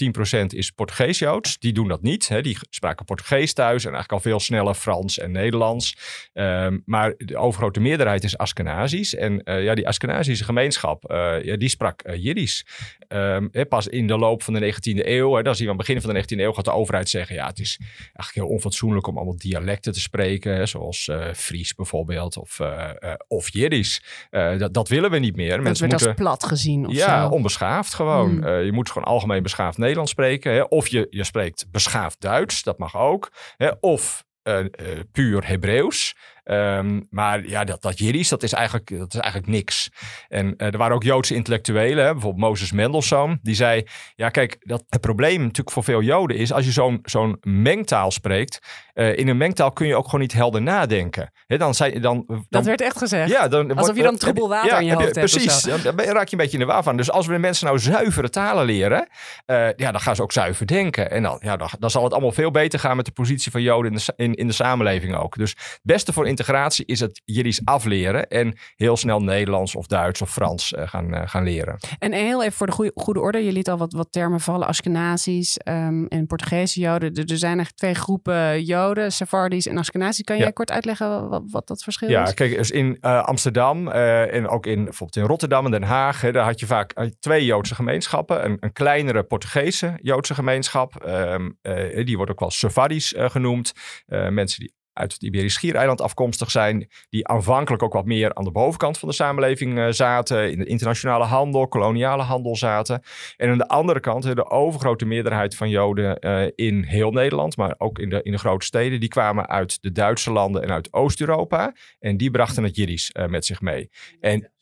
10% 0.42 0.46
is 0.46 0.70
Portugees-Joods. 0.70 1.58
Die 1.58 1.72
doen 1.72 1.88
dat 1.88 2.02
niet. 2.02 2.28
Hè. 2.28 2.42
Die 2.42 2.58
spraken 2.70 3.04
Portugees 3.04 3.52
thuis 3.52 3.84
en 3.84 3.92
eigenlijk 3.92 4.12
al 4.12 4.30
veel 4.30 4.40
sneller 4.40 4.74
Frans 4.74 5.18
en 5.18 5.30
Nederlands. 5.30 5.96
Ehm, 6.32 6.78
maar 6.84 7.14
de 7.16 7.36
overgrote 7.36 7.80
meerderheid 7.80 8.24
is 8.24 8.38
Askenazisch. 8.38 9.14
En 9.14 9.42
eh, 9.42 9.62
ja, 9.62 9.74
die 9.74 9.88
Askenazische 9.88 10.44
gemeenschap, 10.44 11.04
eh, 11.04 11.34
ja, 11.44 11.56
die 11.56 11.68
sprak 11.68 12.02
eh, 12.02 12.24
Jiddisch. 12.24 12.66
Ehm, 13.08 13.48
hè, 13.52 13.66
pas 13.66 13.86
in 13.88 14.06
de 14.06 14.18
loop 14.18 14.42
van 14.42 14.54
de 14.54 14.60
19e 14.60 15.06
eeuw, 15.06 15.34
hè, 15.34 15.42
dan 15.42 15.54
zien 15.54 15.64
we 15.66 15.72
aan 15.72 15.78
het 15.78 15.86
begin 15.86 16.02
van 16.02 16.14
de 16.14 16.20
19e 16.20 16.40
eeuw, 16.40 16.52
gaat 16.52 16.64
de 16.64 16.72
overheid 16.72 17.08
zeggen, 17.08 17.34
ja, 17.34 17.46
het 17.46 17.58
is 17.58 17.78
eigenlijk 18.02 18.34
heel 18.34 18.46
onfatsoenlijk 18.46 19.06
om 19.06 19.16
allemaal 19.16 19.36
dialecten 19.36 19.92
te 19.92 20.00
spreken, 20.00 20.54
hè, 20.56 20.66
zoals 20.66 21.08
eh, 21.08 21.32
Fries 21.34 21.74
bijvoorbeeld, 21.74 22.36
of, 22.36 22.60
eh 22.60 22.86
eh, 22.98 23.14
of 23.28 23.52
Jiddisch. 23.52 24.02
Eh, 24.30 24.58
dat, 24.58 24.74
dat 24.74 24.88
willen 24.88 25.10
we 25.10 25.18
niet 25.18 25.36
meer. 25.36 25.50
dat 25.50 25.60
Mensen 25.60 25.88
werd 25.88 26.02
moeten... 26.02 26.24
als 26.24 26.36
plat 26.38 26.50
gezien 26.50 26.86
of 26.86 26.94
Ja, 26.94 27.22
zo. 27.22 27.28
onbeschaafd 27.28 27.94
gewoon. 27.94 28.30
Hmm. 28.30 28.44
Eh, 28.44 28.64
je 28.64 28.72
moet 28.72 28.90
gewoon 28.90 29.08
algemeen 29.08 29.42
beschaafd 29.42 29.78
Nederlands 29.78 30.10
spreken. 30.10 30.52
Hè? 30.52 30.62
Of 30.62 30.88
je, 30.88 31.06
je 31.10 31.24
spreekt 31.24 31.66
beschaafd 31.70 32.20
Duits, 32.20 32.62
dat 32.62 32.78
mag 32.78 32.96
ook. 32.96 33.32
Hè? 33.56 33.70
Of 33.80 34.24
eh, 34.42 34.58
eh, 34.58 34.66
puur 35.12 35.46
Hebreeuws. 35.46 36.16
Ehm, 36.46 37.00
maar 37.10 37.48
ja, 37.48 37.64
dat, 37.64 37.82
dat 37.82 37.98
Jiddisch, 37.98 38.28
dat 38.28 38.42
is 38.42 38.52
eigenlijk, 38.52 38.98
dat 38.98 39.14
is 39.14 39.20
eigenlijk 39.20 39.52
niks. 39.52 39.90
En 40.28 40.56
eh, 40.56 40.66
er 40.66 40.78
waren 40.78 40.94
ook 40.94 41.02
Joodse 41.02 41.34
intellectuelen, 41.34 42.04
hè? 42.04 42.12
bijvoorbeeld 42.12 42.44
Moses 42.44 42.72
Mendelssohn, 42.72 43.38
die 43.42 43.54
zei: 43.54 43.84
Ja, 44.14 44.28
kijk, 44.28 44.56
dat, 44.60 44.84
het 44.88 45.00
probleem 45.00 45.40
natuurlijk 45.40 45.70
voor 45.70 45.84
veel 45.84 46.02
Joden 46.02 46.36
is, 46.36 46.52
als 46.52 46.64
je 46.64 46.70
zo'n 46.70 46.98
zo'n 47.02 47.36
mengtaal 47.40 48.10
spreekt, 48.10 48.58
eh, 48.92 49.16
in 49.16 49.28
een 49.28 49.36
mengtaal 49.36 49.72
kun 49.72 49.86
je 49.86 49.96
ook 49.96 50.04
gewoon 50.04 50.20
niet 50.20 50.32
helder 50.32 50.62
nadenken. 50.62 51.32
Dan 51.46 51.74
zijn, 51.74 52.00
dan, 52.00 52.24
dan, 52.26 52.46
Dat 52.48 52.64
werd 52.64 52.80
echt 52.80 52.98
gezegd. 52.98 53.30
ja, 53.30 53.48
dan, 53.48 53.74
Alsof 53.74 53.96
je 53.96 54.02
dan 54.02 54.16
troebel 54.16 54.48
water 54.48 54.80
in 54.80 54.86
je 54.86 54.92
hoofd 54.94 55.14
hebt 55.14 55.32
Precies, 55.32 55.62
dan, 55.62 56.00
raak 56.00 56.28
je 56.28 56.32
een 56.36 56.42
beetje 56.42 56.58
in 56.58 56.66
de 56.66 56.72
war 56.72 56.82
van. 56.82 56.96
Dus 56.96 57.10
als 57.10 57.26
we 57.26 57.32
de 57.32 57.38
mensen 57.38 57.66
nou 57.66 57.78
zuivere 57.78 58.30
talen 58.30 58.64
leren, 58.64 59.08
eh, 59.46 59.68
ja, 59.76 59.92
dan 59.92 60.00
gaan 60.00 60.16
ze 60.16 60.22
ook 60.22 60.32
zuiver 60.32 60.66
denken. 60.66 61.10
En 61.10 61.22
dan, 61.22 61.38
ja, 61.40 61.56
dan, 61.56 61.68
dan 61.78 61.90
zal 61.90 62.04
het 62.04 62.12
allemaal 62.12 62.32
veel 62.32 62.50
beter 62.50 62.78
gaan 62.78 62.96
met 62.96 63.04
de 63.04 63.12
positie 63.12 63.50
van 63.50 63.62
Joden 63.62 63.92
in 63.92 63.98
de, 64.16 64.36
in 64.36 64.46
de 64.46 64.52
samenleving 64.52 65.16
ook. 65.16 65.36
Dus 65.36 65.50
het 65.50 65.80
beste 65.82 66.12
voor 66.12 66.26
integratie 66.38 66.84
is 66.86 67.00
het 67.00 67.20
Jiddisch 67.24 67.60
afleren 67.64 68.28
en 68.28 68.54
heel 68.76 68.96
snel 68.96 69.20
Nederlands 69.22 69.74
of 69.76 69.86
Duits 69.86 70.22
of 70.22 70.30
Frans 70.32 70.72
eh, 70.74 70.88
gaan, 70.88 71.14
eh, 71.14 71.22
gaan 71.28 71.44
leren. 71.44 71.78
En 71.98 72.12
heel 72.12 72.40
even 72.42 72.52
voor 72.56 72.66
de 72.66 72.72
goede, 72.72 72.92
goede 72.94 73.20
orde. 73.20 73.44
Je 73.44 73.52
liet 73.52 73.68
al 73.68 73.76
wat, 73.76 73.92
wat 73.92 74.12
termen 74.12 74.40
vallen. 74.40 74.66
Askenazi's 74.66 75.56
ehm, 75.56 76.04
en 76.04 76.26
Portugese 76.26 76.80
Joden. 76.80 77.14
Er, 77.14 77.30
er 77.30 77.38
zijn 77.38 77.54
eigenlijk 77.56 77.76
twee 77.76 77.94
groepen 77.94 78.62
Joden. 78.64 79.12
Sephardi's 79.12 79.66
en 79.66 79.78
Askenazi's. 79.78 80.24
Kan 80.24 80.36
jij 80.36 80.44
Ja. 80.46 80.50
kort 80.52 80.70
uitleggen 80.70 81.28
wat, 81.28 81.42
wat 81.50 81.66
dat 81.66 81.82
verschil 81.82 82.08
Ja, 82.08 82.26
is? 82.26 82.34
kijk, 82.34 82.56
dus 82.56 82.70
in 82.70 82.98
eh, 83.00 83.24
Amsterdam 83.24 83.88
eh, 83.88 84.34
en 84.34 84.48
ook 84.48 84.66
in, 84.66 84.84
bijvoorbeeld 84.84 85.16
in 85.16 85.30
Rotterdam 85.30 85.64
en 85.64 85.70
Den 85.70 85.82
Haag, 85.82 86.20
hè, 86.20 86.32
daar 86.32 86.44
had 86.44 86.60
je 86.60 86.66
vaak 86.66 86.92
eh, 86.92 87.06
twee 87.20 87.44
Joodse 87.44 87.74
gemeenschappen. 87.74 88.44
Een, 88.44 88.56
een 88.60 88.72
kleinere 88.72 89.22
Portugese 89.22 89.98
Joodse 90.02 90.34
gemeenschap, 90.34 90.96
ehm, 91.04 91.50
eh, 91.62 92.04
die 92.06 92.16
wordt 92.16 92.30
ook 92.32 92.40
wel 92.40 92.50
Sephardisch 92.50 93.14
eh, 93.14 93.30
genoemd. 93.30 93.72
Eh, 94.06 94.28
mensen 94.28 94.60
die 94.60 94.74
uit 94.96 95.12
het 95.12 95.22
Iberisch 95.22 95.54
Schiereiland 95.54 96.00
afkomstig 96.00 96.50
zijn, 96.50 96.88
die 97.08 97.28
aanvankelijk 97.28 97.82
ook 97.82 97.92
wat 97.92 98.04
meer 98.04 98.34
aan 98.34 98.44
de 98.44 98.50
bovenkant 98.50 98.98
van 98.98 99.08
de 99.08 99.14
samenleving 99.14 99.78
eh, 99.78 99.86
zaten, 99.88 100.50
in 100.50 100.58
de 100.58 100.64
internationale 100.64 101.24
handel, 101.24 101.68
koloniale 101.68 102.22
handel 102.22 102.56
zaten. 102.56 103.02
En 103.36 103.50
aan 103.50 103.58
de 103.58 103.68
andere 103.68 104.00
kant, 104.00 104.22
de 104.22 104.50
overgrote 104.50 105.04
meerderheid 105.04 105.56
van 105.56 105.68
Joden 105.68 106.18
eh, 106.18 106.46
in 106.54 106.82
heel 106.82 107.10
Nederland, 107.10 107.56
maar 107.56 107.74
ook 107.78 107.98
in 107.98 108.08
de, 108.08 108.22
in 108.22 108.32
de 108.32 108.38
grote 108.38 108.66
steden, 108.66 109.00
die 109.00 109.08
kwamen 109.08 109.48
uit 109.48 109.82
de 109.82 109.92
Duitse 109.92 110.32
landen 110.32 110.62
en 110.62 110.70
uit 110.70 110.92
Oost-Europa. 110.92 111.74
En 111.98 112.16
die 112.16 112.30
brachten 112.30 112.64
het 112.64 112.76
Jiddisch 112.76 113.12
eh, 113.12 113.26
met 113.26 113.46
zich 113.46 113.60
mee. 113.60 113.90
En, 114.20 114.52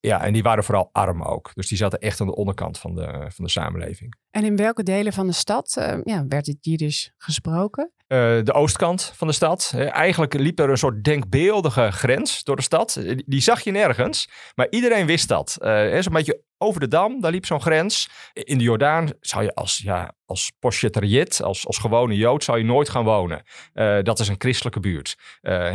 ja, 0.00 0.24
en 0.24 0.32
die 0.32 0.42
waren 0.42 0.64
vooral 0.64 0.88
arm 0.92 1.22
ook. 1.22 1.50
Dus 1.54 1.68
die 1.68 1.78
zaten 1.78 1.98
echt 1.98 2.20
aan 2.20 2.26
de 2.26 2.34
onderkant 2.34 2.78
van 2.78 2.94
de, 2.94 3.26
van 3.28 3.44
de 3.44 3.50
samenleving. 3.50 4.14
En 4.30 4.44
in 4.44 4.56
welke 4.56 4.82
delen 4.82 5.12
van 5.12 5.26
de 5.26 5.32
stad 5.32 5.76
eh, 5.76 5.98
ja, 6.04 6.24
werd 6.28 6.46
het 6.46 6.58
Jiddisch 6.60 7.12
gesproken? 7.16 7.92
Eh, 8.08 8.38
de 8.42 8.52
oostkant 8.52 9.12
van 9.14 9.26
de 9.26 9.32
stad. 9.32 9.72
Eh, 9.74 9.94
eigenlijk 9.94 10.34
liep 10.34 10.58
er 10.58 10.70
een 10.70 10.78
soort 10.78 11.04
denkbeeldige 11.04 11.90
grens 11.90 12.44
door 12.44 12.56
de 12.56 12.62
stad. 12.62 13.00
Die- 13.26 13.40
zag 13.40 13.60
je 13.60 13.70
nergens, 13.70 14.28
maar 14.54 14.66
iedereen 14.70 15.06
wist 15.06 15.28
dat. 15.28 15.56
Zo'n 16.00 16.12
beetje 16.12 16.42
over 16.58 16.80
de 16.80 16.88
dam, 16.88 17.20
daar 17.20 17.30
liep 17.30 17.46
zo'n 17.46 17.60
grens. 17.60 18.08
In 18.32 18.58
de 18.58 18.64
Jordaan 18.64 19.08
zou 19.20 19.44
je 19.44 19.54
als, 19.54 19.80
ja, 19.84 20.12
als 20.24 20.52
als, 21.40 21.66
als 21.66 21.78
gewone 21.78 22.16
Jood, 22.16 22.44
zou 22.44 22.58
je 22.58 22.64
nooit 22.64 22.88
gaan 22.88 23.04
wonen. 23.04 23.42
Dat 24.02 24.18
is 24.18 24.28
een 24.28 24.34
christelijke 24.38 24.80
buurt. 24.80 25.16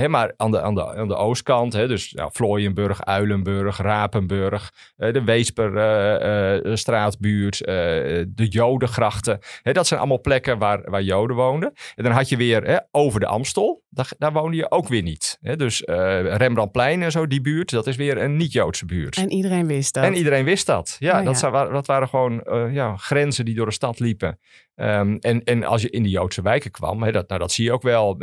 Maar 0.08 0.34
aan 0.38 0.52
de, 0.52 0.62
aan 0.62 0.76
de, 0.76 0.96
aan 0.96 1.08
de 1.08 1.16
oostkant, 1.16 1.74
hè, 1.74 1.88
dus 1.88 2.16
Vlooienburg, 2.16 3.06
Uilenburg, 3.06 3.78
Rapenburg, 3.78 4.72
de 4.96 5.24
Weesperstraatbuurt, 5.24 7.58
de 7.58 8.43
Jodengrachten. 8.48 9.40
Hè, 9.62 9.72
dat 9.72 9.88
zijn 9.88 10.00
allemaal 10.00 10.22
plekken 10.22 10.58
waar, 10.58 10.90
waar 10.90 11.02
Joden 11.02 11.36
woonden. 11.36 11.74
En 11.96 12.04
dan 12.04 12.14
had 12.14 12.30
je 12.30 12.38
weer 12.38 12.88
over 12.92 13.20
de 13.20 13.26
Amstel, 13.26 13.84
daar, 13.90 14.12
daar 14.18 14.34
woonde 14.34 14.58
je 14.58 14.72
ook 14.72 14.88
weer 14.88 15.02
niet. 15.02 15.38
Dus 15.42 15.84
eh, 15.84 16.36
Rembrandtplein 16.36 17.02
en 17.04 17.12
zo, 17.12 17.28
die 17.28 17.42
buurt, 17.42 17.70
dat 17.70 17.88
is 17.88 17.96
weer 17.96 18.18
een 18.18 18.36
niet-Joodse 18.36 18.86
buurt. 18.86 19.18
En 19.18 19.32
iedereen 19.32 19.68
wist 19.68 19.94
dat. 19.94 20.04
En 20.04 20.16
iedereen 20.16 20.46
wist 20.46 20.66
dat. 20.66 20.96
Ja, 21.00 21.20
Oh, 21.20 21.26
dat, 21.26 21.34
ja. 21.42 21.52
zijn- 21.52 21.72
dat 21.74 21.88
waren 21.88 22.08
gewoon 22.08 22.42
eh, 22.42 22.74
ja, 22.74 22.96
grenzen 22.98 23.46
die 23.46 23.56
door 23.56 23.66
de 23.66 23.72
stad 23.72 24.00
liepen. 24.00 24.40
Ehm, 24.76 25.16
en, 25.20 25.44
en 25.44 25.64
als 25.64 25.82
je 25.82 25.90
in 25.90 26.04
die 26.04 26.12
Joodse 26.12 26.42
wijken 26.42 26.72
kwam, 26.72 27.12
dat, 27.12 27.28
nou, 27.28 27.40
dat 27.40 27.52
zie 27.52 27.66
je 27.66 27.72
ook 27.72 27.82
wel. 27.82 28.16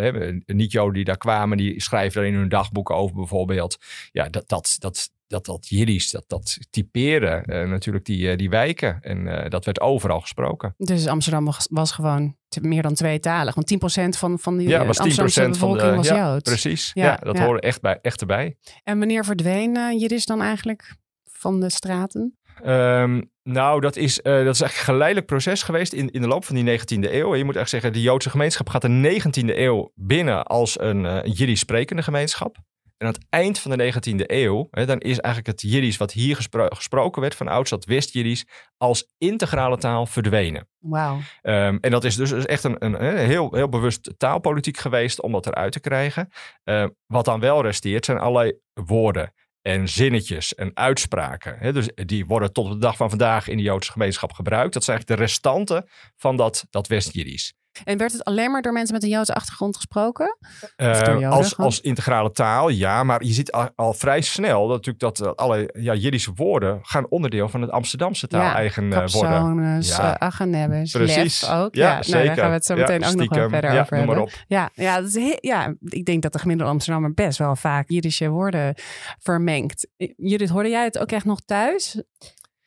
Niet-Joden 0.46 0.94
die 0.94 1.04
daar 1.04 1.16
kwamen, 1.16 1.56
die 1.56 1.80
schrijven 1.82 2.20
daar 2.20 2.30
in 2.30 2.36
hun 2.36 2.48
dagboeken 2.48 2.94
over 2.94 3.16
bijvoorbeeld. 3.16 3.78
Ja, 4.12 4.28
dat, 4.28 4.48
dat, 4.48 4.76
dat, 4.78 5.10
dat, 5.30 5.44
dat 5.44 5.68
Jiddisch, 5.68 6.10
dat, 6.10 6.24
dat 6.26 6.58
typeren 6.70 7.44
eh, 7.44 7.68
natuurlijk 7.68 8.04
die, 8.04 8.30
eh, 8.30 8.36
die 8.36 8.50
wijken. 8.50 8.98
En 9.00 9.28
eh, 9.28 9.50
dat 9.50 9.64
werd 9.64 9.80
overal 9.80 10.20
gesproken. 10.20 10.74
Dus 10.76 11.06
Amsterdam 11.06 11.44
was, 11.44 11.66
was 11.70 11.92
gewoon 11.92 12.36
meer 12.60 12.82
dan 12.82 12.94
tweetalig. 12.94 13.54
Want 13.54 13.94
10% 14.14 14.18
van, 14.18 14.38
van 14.38 14.56
die 14.56 14.68
Ja, 14.68 14.84
was 14.84 14.98
10% 14.98 15.00
Amsterdamse 15.00 15.40
van 15.40 15.50
bevolking 15.50 15.90
de... 15.90 15.96
was 15.96 16.08
ja, 16.08 16.30
Jood. 16.30 16.42
precies. 16.42 16.90
Ja, 16.94 17.04
Ja, 17.04 17.16
dat 17.16 17.36
ja. 17.36 17.44
hoorde 17.44 17.60
echt, 17.60 17.80
bij, 17.80 17.98
echt 18.02 18.20
erbij. 18.20 18.56
En 18.84 18.98
wanneer 18.98 19.24
verdween 19.24 19.98
Jiddisch 19.98 20.26
dan 20.26 20.42
eigenlijk 20.42 20.94
van 21.24 21.60
de 21.60 21.70
straten? 21.70 22.38
Ehm, 22.62 23.20
nou, 23.42 23.80
dat 23.80 23.96
is, 23.96 24.20
eh, 24.22 24.44
dat 24.44 24.54
is 24.54 24.60
echt 24.60 24.78
een 24.78 24.84
geleidelijk 24.84 25.26
proces 25.26 25.62
geweest 25.62 25.92
in, 25.92 26.10
in 26.10 26.20
de 26.20 26.28
loop 26.28 26.44
van 26.44 26.54
die 26.54 26.64
19e 26.64 27.12
eeuw. 27.12 27.34
Je 27.34 27.44
moet 27.44 27.56
echt 27.56 27.70
zeggen, 27.70 27.92
de 27.92 28.02
Joodse 28.02 28.30
gemeenschap 28.30 28.68
gaat 28.68 28.82
de 28.82 28.88
19e 28.88 29.58
eeuw 29.58 29.92
binnen 29.94 30.44
als 30.44 30.80
een, 30.80 31.04
een 31.04 31.30
Jiddisch 31.30 31.60
sprekende 31.60 32.02
gemeenschap. 32.02 32.56
En 33.00 33.06
aan 33.06 33.12
het 33.12 33.26
eind 33.28 33.58
van 33.58 33.70
de 33.70 33.92
19e 33.92 34.24
eeuw, 34.26 34.68
hè, 34.70 34.86
dan 34.86 34.98
is 34.98 35.18
eigenlijk 35.18 35.46
het 35.60 35.70
Jiddisch 35.70 35.96
wat 35.96 36.12
hier 36.12 36.36
gespro- 36.36 36.68
gesproken 36.68 37.20
werd 37.20 37.34
van 37.34 37.48
ouds, 37.48 37.70
dat 37.70 37.84
West-Jiddisch, 37.84 38.46
als 38.76 39.06
integrale 39.18 39.76
taal 39.76 40.06
verdwenen. 40.06 40.68
Wauw. 40.78 41.18
Ehm, 41.42 41.78
en 41.80 41.90
dat 41.90 42.04
is 42.04 42.16
dus 42.16 42.30
dus 42.30 42.46
echt 42.46 42.64
een, 42.64 42.84
een, 42.84 43.04
een 43.04 43.16
heel, 43.16 43.54
heel 43.54 43.68
bewust 43.68 44.14
taalpolitiek 44.16 44.78
geweest 44.78 45.20
om 45.20 45.32
dat 45.32 45.46
eruit 45.46 45.72
te 45.72 45.80
krijgen. 45.80 46.28
Ehm, 46.64 46.88
wat 47.06 47.24
dan 47.24 47.40
wel 47.40 47.62
resteert 47.62 48.04
zijn 48.04 48.18
allerlei 48.18 48.52
woorden 48.72 49.32
en 49.62 49.88
zinnetjes 49.88 50.54
en 50.54 50.70
uitspraken. 50.74 51.56
Hè, 51.58 51.72
dus 51.72 51.90
die 51.94 52.26
worden 52.26 52.52
tot 52.52 52.66
op 52.66 52.72
de 52.72 52.78
dag 52.78 52.96
van 52.96 53.08
vandaag 53.08 53.48
in 53.48 53.56
de 53.56 53.62
Joodse 53.62 53.92
gemeenschap 53.92 54.32
gebruikt. 54.32 54.72
Dat 54.72 54.84
zijn 54.84 54.96
eigenlijk 54.96 55.20
de 55.20 55.26
restanten 55.26 55.88
van 56.16 56.36
dat, 56.36 56.66
dat 56.70 56.86
West-Jiddisch. 56.86 57.54
En 57.84 57.98
werd 57.98 58.12
het 58.12 58.24
alleen 58.24 58.50
maar 58.50 58.62
door 58.62 58.72
mensen 58.72 58.94
met 58.94 59.02
een 59.02 59.08
Joodse 59.08 59.34
achtergrond 59.34 59.76
gesproken? 59.76 60.36
Eh, 60.76 61.30
als, 61.30 61.56
als 61.56 61.80
integrale 61.80 62.30
taal, 62.32 62.68
ja. 62.68 63.04
Maar 63.04 63.24
je 63.24 63.32
ziet 63.32 63.52
al, 63.52 63.68
al 63.74 63.92
vrij 63.92 64.20
snel 64.20 64.60
dat, 64.68 64.76
natuurlijk 64.86 64.98
dat 65.16 65.20
eh, 65.20 65.32
alle 65.46 65.74
ja, 65.78 65.94
Jiddische 65.94 66.32
woorden 66.34 66.78
gaan 66.82 67.06
onderdeel 67.08 67.48
van 67.48 67.60
het 67.60 67.70
Amsterdamse 67.70 68.26
taal 68.26 68.54
eigen 68.54 68.92
eh, 68.92 69.06
worden. 69.08 69.82
Ja. 69.82 70.04
uh, 70.04 70.14
Achanebbes, 70.14 70.90
Precies. 70.92 71.50
Ook. 71.50 71.74
Ja, 71.74 71.86
Ja, 71.86 71.92
nou, 71.92 72.04
zeker. 72.04 72.26
daar 72.26 72.36
gaan 72.36 72.48
we 72.48 72.54
het 72.54 72.64
zo 72.64 72.74
Ja, 72.74 72.80
meteen 72.80 73.04
ook 73.04 73.14
nog 73.16 73.28
wel 73.28 73.48
verder 73.48 73.72
Ja, 73.72 73.80
over 73.80 73.96
noem 73.96 74.06
maar 74.06 74.16
hebben. 74.16 74.34
op. 74.34 74.44
Ja, 74.48 74.70
ja, 74.74 74.96
dat 75.00 75.08
is 75.08 75.14
heel- 75.14 75.38
ja, 75.40 75.74
ik 75.80 76.04
denk 76.04 76.22
dat 76.22 76.32
de 76.32 76.38
gemiddelde 76.38 76.72
Amsterdammer 76.72 77.14
best 77.14 77.38
wel 77.38 77.56
vaak 77.56 77.88
Jiddische 77.90 78.28
woorden 78.28 78.74
vermengt. 79.18 79.88
Judith, 80.16 80.48
hoorde 80.48 80.68
jij 80.68 80.84
het 80.84 80.98
ook 80.98 81.12
echt 81.12 81.24
nog 81.24 81.40
thuis? 81.44 82.02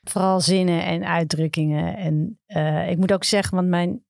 Vooral 0.09 0.39
zinnen 0.39 0.83
en 0.83 1.05
uitdrukkingen. 1.05 1.95
En 1.97 2.39
eh, 2.45 2.89
ik 2.89 2.97
moet 2.97 3.13
ook 3.13 3.23
zeggen, 3.23 3.55
want 3.55 3.67
mijn. 3.67 4.03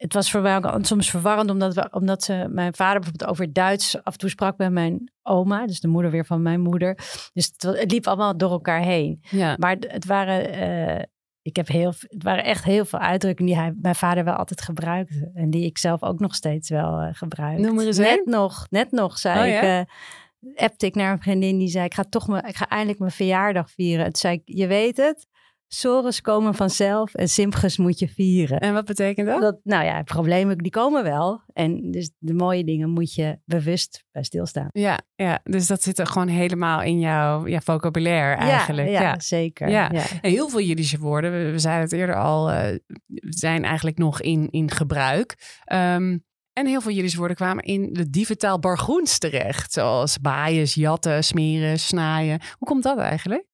Het 0.00 0.12
was 0.12 0.30
voor 0.30 0.40
mij 0.40 0.56
ook 0.56 0.78
soms 0.80 1.10
verwarrend, 1.10 1.50
omdat, 1.50 1.74
we, 1.74 1.88
omdat 1.90 2.22
ze, 2.22 2.46
mijn 2.50 2.74
vader 2.74 3.00
bijvoorbeeld 3.00 3.30
over 3.30 3.52
Duits 3.52 3.96
af 4.04 4.12
en 4.12 4.18
toe 4.18 4.28
sprak 4.28 4.56
bij 4.56 4.70
mijn 4.70 5.12
oma, 5.22 5.66
dus 5.66 5.80
de 5.80 5.88
moeder 5.88 6.10
weer 6.10 6.24
van 6.26 6.42
mijn 6.42 6.60
moeder. 6.60 6.94
Dus 7.32 7.52
het, 7.56 7.92
liep 7.92 8.06
allemaal 8.06 8.36
door 8.36 8.50
elkaar 8.50 8.82
heen. 8.82 9.22
Ja. 9.30 9.54
Maar 9.58 9.76
het 9.78 10.04
waren, 10.04 10.52
eh, 10.52 11.04
ik 11.42 11.56
heb 11.56 11.68
heel, 11.68 11.92
het 11.98 12.22
waren 12.22 12.44
echt 12.44 12.64
heel 12.64 12.84
veel 12.84 12.98
uitdrukkingen 12.98 13.52
die 13.52 13.60
hij, 13.62 13.74
mijn 13.80 13.94
vader 13.94 14.24
wel 14.24 14.34
altijd 14.34 14.60
gebruikte. 14.62 15.30
En 15.34 15.50
die 15.50 15.64
ik 15.64 15.78
zelf 15.78 16.02
ook 16.02 16.20
nog 16.20 16.34
steeds 16.34 16.68
wel 16.68 16.98
eh, 16.98 17.08
gebruik. 17.12 17.58
Noem 17.58 17.78
er 17.78 17.86
eens 17.86 17.98
Net 17.98 18.24
nog, 18.24 18.66
net 18.70 18.90
nog 18.90 19.18
zei 19.18 19.38
Oh, 19.40 19.46
ik, 19.46 19.62
ja? 19.62 19.80
eh, 19.80 20.64
appte 20.64 20.86
ik 20.86 20.94
naar 20.94 21.12
een 21.12 21.22
vriendin 21.22 21.58
die 21.58 21.68
zei, 21.68 21.84
ik 21.84 21.94
ga 21.94 22.04
toch 22.08 22.28
mijn, 22.28 22.44
ik 22.44 22.56
ga 22.56 22.68
eindelijk 22.68 22.98
mijn 22.98 23.10
verjaardag 23.10 23.70
vieren. 23.70 24.04
Het 24.04 24.18
zei 24.18 24.34
ik, 24.34 24.42
je 24.44 24.66
weet 24.66 24.96
het, 24.96 25.26
sores 25.72 26.20
komen 26.20 26.54
vanzelf 26.54 27.14
en 27.14 27.28
simches 27.28 27.76
moet 27.76 27.98
je 27.98 28.08
vieren. 28.08 28.60
En 28.60 28.74
wat 28.74 28.84
betekent 28.84 29.26
dat? 29.26 29.40
Dat, 29.40 29.58
nou 29.62 29.84
ja, 29.84 30.02
problemen 30.02 30.58
die 30.58 30.70
komen 30.70 31.02
wel. 31.02 31.40
En 31.52 31.90
dus 31.90 32.10
de 32.18 32.34
mooie 32.34 32.64
dingen 32.64 32.90
moet 32.90 33.14
je 33.14 33.38
bewust 33.44 34.04
bij 34.10 34.22
stilstaan. 34.22 34.68
Ja, 34.72 35.00
ja, 35.14 35.40
dus 35.44 35.66
dat 35.66 35.82
zit 35.82 35.98
er 35.98 36.06
gewoon 36.06 36.28
helemaal 36.28 36.82
in 36.82 36.98
jouw 36.98 37.46
ja, 37.46 37.60
vocabulaire 37.60 38.34
eigenlijk. 38.34 38.88
Ja, 38.88 38.94
Ja, 38.94 39.00
ja, 39.00 39.20
zeker. 39.20 39.68
Ja. 39.68 39.90
Ja. 39.92 40.02
En 40.20 40.30
heel 40.30 40.48
veel 40.48 40.60
Jiddische 40.60 40.98
woorden, 40.98 41.32
we, 41.32 41.50
we 41.50 41.58
zeiden 41.58 41.84
het 41.84 41.92
eerder 41.92 42.16
al, 42.16 42.50
eh, 42.50 42.76
zijn 43.20 43.64
eigenlijk 43.64 43.98
nog 43.98 44.20
in, 44.20 44.48
in 44.50 44.70
gebruik. 44.70 45.60
Ehm, 45.64 46.18
en 46.52 46.66
heel 46.66 46.80
veel 46.80 46.92
Jiddische 46.92 47.18
woorden 47.18 47.36
kwamen 47.36 47.64
in 47.64 47.92
de 47.92 48.10
dieventaal 48.10 48.58
Bargoens 48.58 49.18
terecht. 49.18 49.72
Zoals 49.72 50.20
baaien, 50.20 50.64
jatten, 50.64 51.24
smeren, 51.24 51.78
snaaien. 51.78 52.40
Hoe 52.58 52.68
komt 52.68 52.82
dat 52.82 52.98
eigenlijk? 52.98 53.48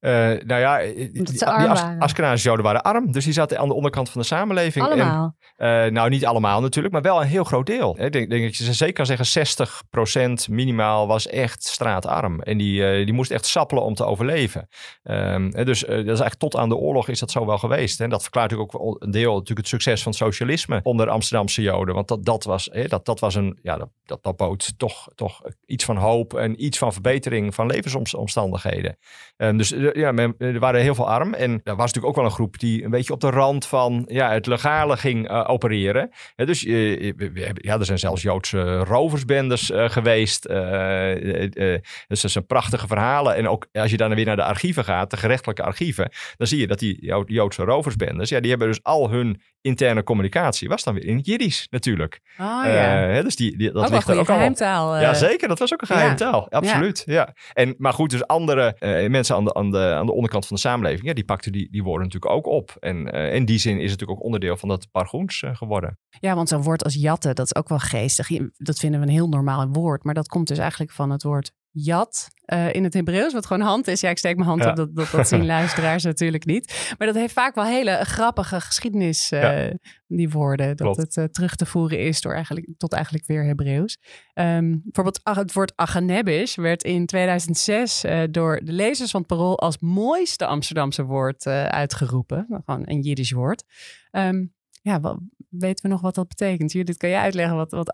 Eh, 0.00 0.12
nou 0.12 0.60
ja, 0.60 0.80
eh, 0.80 0.94
die, 0.94 1.26
ze 1.26 1.32
die 1.32 1.46
arm 1.46 1.70
As- 1.70 1.80
waren. 1.82 1.98
Askenazische 1.98 2.48
Joden 2.48 2.64
waren 2.64 2.82
arm. 2.82 3.12
Dus 3.12 3.24
die 3.24 3.32
zaten 3.32 3.58
aan 3.58 3.68
de 3.68 3.74
onderkant 3.74 4.10
van 4.10 4.20
de 4.20 4.26
samenleving. 4.26 4.84
En, 4.86 4.90
Allemaal. 4.92 5.36
eh, 5.56 5.84
nou, 5.84 6.08
niet 6.08 6.26
allemaal 6.26 6.60
natuurlijk, 6.60 6.94
maar 6.94 7.02
wel 7.02 7.20
een 7.20 7.26
heel 7.26 7.44
groot 7.44 7.66
deel. 7.66 7.96
Ik 8.00 8.12
denk, 8.12 8.30
denk 8.30 8.42
dat 8.44 8.56
je 8.56 8.72
zeker 8.72 8.94
kan 8.94 9.06
zeggen 9.06 9.26
60% 9.26 10.48
minimaal 10.50 11.06
was 11.06 11.26
echt 11.26 11.62
straatarm. 11.64 12.40
En 12.40 12.58
die, 12.58 12.86
eh, 12.86 13.04
die 13.04 13.14
moest 13.14 13.30
echt 13.30 13.46
sappelen 13.46 13.82
om 13.84 13.94
te 13.94 14.04
overleven. 14.04 14.68
Ehm, 15.02 15.48
en 15.50 15.64
dus 15.64 15.84
eh, 15.84 15.88
dat 15.88 15.98
is 15.98 16.06
eigenlijk 16.06 16.38
tot 16.38 16.56
aan 16.56 16.68
de 16.68 16.76
oorlog 16.76 17.08
is 17.08 17.18
dat 17.18 17.30
zo 17.30 17.46
wel 17.46 17.58
geweest. 17.58 18.00
En 18.00 18.10
dat 18.10 18.22
verklaart 18.22 18.50
natuurlijk 18.50 18.78
ook 18.80 19.02
een 19.02 19.10
deel 19.10 19.32
natuurlijk 19.32 19.58
het 19.58 19.68
succes 19.68 20.02
van 20.02 20.12
het 20.12 20.20
socialisme 20.20 20.80
onder 20.82 21.08
Amsterdamse 21.08 21.62
Joden. 21.62 21.94
Want 21.94 22.08
dat, 22.08 22.24
dat 22.24 22.44
was, 22.44 22.68
hè, 22.72 22.86
dat, 22.88 23.04
dat 23.04 23.20
was 23.20 23.34
een, 23.34 23.58
ja, 23.62 23.76
dat, 23.76 23.88
dat, 24.04 24.22
dat 24.22 24.36
bood 24.36 24.72
toch, 24.78 25.08
toch 25.14 25.40
iets 25.66 25.84
van 25.84 25.96
hoop 25.96 26.34
en 26.34 26.64
iets 26.64 26.78
van 26.78 26.92
verbetering 26.92 27.54
van 27.54 27.66
levensomstandigheden. 27.66 28.96
Ehm, 29.36 29.56
dus 29.56 29.72
eh, 29.72 29.79
ja, 29.92 30.12
men- 30.12 30.34
er 30.38 30.58
waren 30.58 30.80
heel 30.80 30.94
veel 30.94 31.08
arm. 31.08 31.34
En 31.34 31.50
er 31.64 31.76
was 31.76 31.86
natuurlijk 31.86 32.06
ook 32.06 32.16
wel 32.16 32.24
een 32.24 32.30
groep 32.30 32.58
die 32.58 32.84
een 32.84 32.90
beetje 32.90 33.12
op 33.12 33.20
de 33.20 33.30
rand 33.30 33.66
van 33.66 34.04
ja, 34.06 34.32
het 34.32 34.46
legale 34.46 34.96
ging 34.96 35.28
eh, 35.28 35.44
opereren. 35.48 36.10
Dus 36.36 36.64
eh, 36.64 37.12
ja, 37.54 37.78
er 37.78 37.84
zijn 37.84 37.98
zelfs 37.98 38.22
Joodse 38.22 38.78
roversbendes 38.78 39.70
eh, 39.70 39.88
geweest. 39.88 40.44
Eh, 40.44 41.10
eh, 41.12 41.74
eh, 41.74 41.80
dus 42.08 42.20
dat 42.20 42.30
zijn 42.30 42.46
prachtige 42.46 42.86
verhalen. 42.86 43.34
En 43.36 43.48
ook 43.48 43.66
als 43.72 43.90
je 43.90 43.96
dan 43.96 44.14
weer 44.14 44.24
naar 44.24 44.36
de 44.36 44.44
archieven 44.44 44.84
gaat, 44.84 45.10
de 45.10 45.16
gerechtelijke 45.16 45.62
archieven, 45.62 46.10
dan 46.36 46.46
zie 46.46 46.58
je 46.60 46.66
dat 46.66 46.78
die 46.78 46.98
Jo- 47.06 47.24
Joodse 47.26 47.62
roversbendes, 47.64 48.28
ja, 48.28 48.40
die 48.40 48.50
hebben 48.50 48.68
dus 48.68 48.82
al 48.82 49.10
hun 49.10 49.40
interne 49.62 50.02
communicatie, 50.02 50.68
was 50.68 50.82
dan 50.84 50.94
weer 50.94 51.04
in 51.06 51.16
het 51.16 51.26
Jiddisch 51.26 51.66
natuurlijk. 51.70 52.20
Oh 52.38 52.62
Eh, 52.66 53.14
ja, 53.16 53.22
dus 53.22 53.36
die, 53.36 53.56
die, 53.56 53.72
dat 53.72 53.84
ook 53.84 53.90
ligt 53.90 54.08
er 54.08 54.18
ook 54.18 54.26
geheimtaal. 54.26 54.94
eh. 54.94 55.02
Ja, 55.02 55.14
zeker. 55.14 55.48
Dat 55.48 55.58
was 55.58 55.72
ook 55.72 55.80
een 55.80 55.86
geheime 55.86 56.10
ja. 56.10 56.16
taal. 56.16 56.50
Absoluut. 56.50 57.02
Ja. 57.06 57.34
En, 57.52 57.74
maar 57.78 57.92
goed, 57.92 58.10
dus 58.10 58.26
andere 58.26 58.74
eh, 58.78 59.08
mensen 59.10 59.36
aan 59.36 59.44
de, 59.44 59.54
aan, 59.54 59.69
de, 59.70 59.94
aan 59.94 60.06
de 60.06 60.12
onderkant 60.12 60.46
van 60.46 60.56
de 60.56 60.62
samenleving, 60.62 61.06
ja, 61.06 61.14
die 61.14 61.24
pakten 61.24 61.52
die, 61.52 61.68
die 61.70 61.82
woorden 61.82 62.06
natuurlijk 62.06 62.32
ook 62.32 62.46
op. 62.46 62.76
En 62.80 63.12
eh, 63.12 63.34
in 63.34 63.44
die 63.44 63.58
zin 63.58 63.76
is 63.76 63.90
het 63.90 63.90
natuurlijk 63.90 64.18
ook 64.18 64.24
onderdeel 64.24 64.56
van 64.56 64.68
dat 64.68 64.90
Pargoens 64.90 65.42
eh, 65.42 65.56
geworden. 65.56 65.98
Ja, 66.20 66.34
want 66.34 66.48
zo'n 66.48 66.62
woord 66.62 66.84
als 66.84 66.94
jatten, 66.94 67.34
dat 67.34 67.46
is 67.46 67.54
ook 67.54 67.68
wel 67.68 67.78
geestig. 67.78 68.28
Dat 68.56 68.78
vinden 68.78 69.00
we 69.00 69.06
een 69.06 69.12
heel 69.12 69.28
normaal 69.28 69.68
woord. 69.68 70.04
Maar 70.04 70.14
dat 70.14 70.28
komt 70.28 70.48
dus 70.48 70.58
eigenlijk 70.58 70.92
van 70.92 71.10
het 71.10 71.22
woord 71.22 71.52
jat 71.72 72.28
eh, 72.44 72.74
in 72.74 72.84
het 72.84 72.94
Hebreeuws. 72.94 73.32
Wat 73.32 73.46
gewoon 73.46 73.62
hand 73.66 73.86
is. 73.86 74.00
Ja, 74.00 74.10
ik 74.10 74.18
steek 74.18 74.36
mijn 74.36 74.48
hand 74.48 74.62
Ja. 74.62 74.70
op. 74.70 74.76
Dat, 74.76 74.94
dat, 74.96 75.10
dat 75.10 75.28
zien 75.28 75.46
luisteraars 75.56 76.02
natuurlijk 76.04 76.44
niet. 76.44 76.94
Maar 76.98 77.06
dat 77.06 77.16
heeft 77.16 77.32
vaak 77.32 77.54
wel 77.54 77.64
hele 77.64 78.00
grappige 78.04 78.60
geschiedenis, 78.60 79.30
eh, 79.30 79.66
Ja. 79.68 79.72
die 80.06 80.30
woorden. 80.30 80.66
Dat 80.66 80.76
Klopt. 80.76 80.96
het 80.96 81.16
eh, 81.16 81.24
terug 81.24 81.54
te 81.56 81.66
voeren 81.66 81.98
is 81.98 82.20
door 82.20 82.34
eigenlijk, 82.34 82.68
tot 82.76 82.92
eigenlijk 82.92 83.26
weer 83.26 83.44
Hebreeuws. 83.44 83.98
Ehm, 84.32 84.76
bijvoorbeeld 84.82 85.20
ach- 85.22 85.36
het 85.36 85.52
woord 85.52 85.72
Achanebisch 85.76 86.54
werd 86.54 86.82
in 86.84 87.06
2006 87.06 88.04
eh, 88.04 88.22
door 88.30 88.60
de 88.64 88.72
lezers 88.72 89.10
van 89.10 89.20
het 89.20 89.28
Parool 89.28 89.58
als 89.60 89.78
mooiste 89.78 90.46
Amsterdamse 90.46 91.04
woord 91.04 91.46
uitgeroepen. 91.46 92.46
Gewoon 92.64 92.82
een 92.84 93.00
Jiddisch 93.00 93.30
woord. 93.32 93.64
Ehm, 94.10 94.44
ja, 94.82 95.00
wat, 95.00 95.18
weten 95.48 95.82
we 95.84 95.88
nog 95.88 96.00
wat 96.00 96.14
dat 96.14 96.28
betekent? 96.28 96.72
Judith, 96.72 96.96
kan 96.96 97.08
jij 97.10 97.20
uitleggen 97.20 97.56
wat, 97.56 97.70
wat 97.70 97.88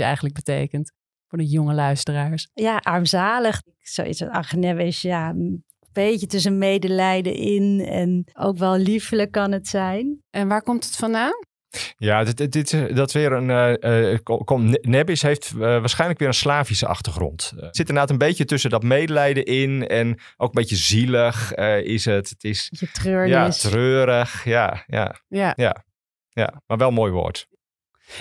eigenlijk 0.00 0.34
betekent? 0.34 0.92
Voor 1.34 1.42
de 1.42 1.48
jonge 1.50 1.74
luisteraars. 1.74 2.48
Ja, 2.52 2.76
armzalig. 2.76 3.62
Zoiets 3.80 4.22
als 4.22 4.30
Agnebisch, 4.30 5.02
ja, 5.02 5.28
een 5.28 5.64
beetje 5.92 6.26
tussen 6.26 6.58
medelijden 6.58 7.34
in. 7.34 7.86
En 7.88 8.24
ook 8.34 8.58
wel 8.58 8.76
liefelijk 8.76 9.30
kan 9.32 9.52
het 9.52 9.68
zijn. 9.68 10.22
En 10.30 10.48
waar 10.48 10.62
komt 10.62 10.84
het 10.84 10.96
vandaan? 10.96 11.32
Ja, 11.96 12.24
dit, 12.24 12.36
dit, 12.36 12.52
dit- 12.52 12.96
dat 12.96 13.12
weer 13.12 13.32
een. 13.32 13.50
eh, 13.50 14.12
eh, 14.12 14.18
kom- 14.22 14.44
kom, 14.44 14.64
Ne- 14.70 14.78
Nebis 14.80 15.22
heeft 15.22 15.50
eh, 15.52 15.58
waarschijnlijk 15.58 16.18
weer 16.18 16.28
een 16.28 16.34
Slavische 16.34 16.86
achtergrond. 16.86 17.52
Eh, 17.56 17.62
Het 17.62 17.76
zit 17.76 17.88
inderdaad 17.88 18.10
een 18.10 18.18
beetje 18.28 18.44
tussen 18.44 18.70
dat 18.70 18.82
medelijden 18.82 19.44
in 19.44 19.86
en 19.88 20.18
ook 20.36 20.48
een 20.48 20.60
beetje 20.60 20.76
zielig 20.76 21.52
eh, 21.52 21.78
is 21.84 22.04
het. 22.04 22.28
Het 22.30 22.44
is 22.44 22.68
Je 22.78 22.90
treurnis. 22.90 23.62
ja, 23.62 23.68
treurig. 23.70 24.44
Ja, 24.44 24.84
ja, 24.86 25.14
Ja, 25.28 25.84
ja, 26.30 26.62
maar 26.66 26.78
wel 26.78 26.88
een 26.88 26.94
mooi 26.94 27.12
woord. 27.12 27.46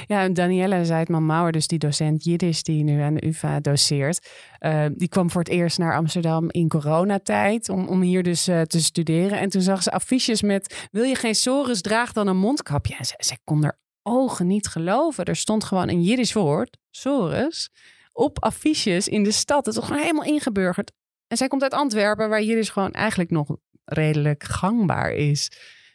Ja 0.06 0.22
en 0.22 0.34
Danielle 0.34 0.86
Zeitman-Mauer, 0.86 1.52
dus 1.52 1.68
die 1.68 1.80
docent 1.80 2.24
Jiddisch 2.24 2.64
die 2.64 2.84
nu 2.84 3.02
aan 3.02 3.14
de 3.14 3.26
UvA 3.26 3.60
doseert, 3.60 4.30
eh, 4.60 4.86
die 4.96 5.08
kwam 5.08 5.32
voor 5.32 5.42
het 5.42 5.52
eerst 5.52 5.78
naar 5.78 5.96
Amsterdam 5.96 6.50
in 6.50 6.68
coronatijd 6.68 7.70
om, 7.70 7.88
om 7.88 8.02
hier 8.02 8.24
dus 8.24 8.48
eh, 8.48 8.62
te 8.62 8.82
studeren. 8.82 9.40
En 9.40 9.50
toen 9.50 9.62
zag 9.62 9.84
ze 9.84 9.92
affiches 9.92 10.42
met, 10.42 10.88
wil 10.92 11.04
je 11.04 11.16
geen 11.16 11.36
sores, 11.36 11.82
draag 11.82 12.14
dan 12.14 12.28
een 12.28 12.38
mondkapje. 12.38 12.96
En 12.98 13.06
zij 13.06 13.38
kon 13.44 13.64
haar 13.64 13.80
ogen 14.02 14.48
niet 14.48 14.68
geloven. 14.68 15.26
Er 15.26 15.36
stond 15.36 15.64
gewoon 15.64 15.90
een 15.90 16.04
Jiddisch 16.04 16.34
woord, 16.34 16.78
sores, 16.90 17.70
op 18.12 18.44
affiches 18.44 19.08
in 19.08 19.24
de 19.24 19.32
stad. 19.32 19.66
Het 19.66 19.78
is 19.78 19.84
gewoon 19.84 20.02
helemaal 20.02 20.24
ingeburgerd. 20.24 20.92
En 21.28 21.38
zij 21.38 21.48
komt 21.48 21.64
uit 21.64 21.74
Antwerpen, 21.74 22.30
waar 22.30 22.44
Jiddisch 22.44 22.70
gewoon 22.70 22.92
eigenlijk 22.92 23.30
nog 23.30 23.56
redelijk 23.86 24.44
gangbaar 24.44 25.12
is. 25.12 25.52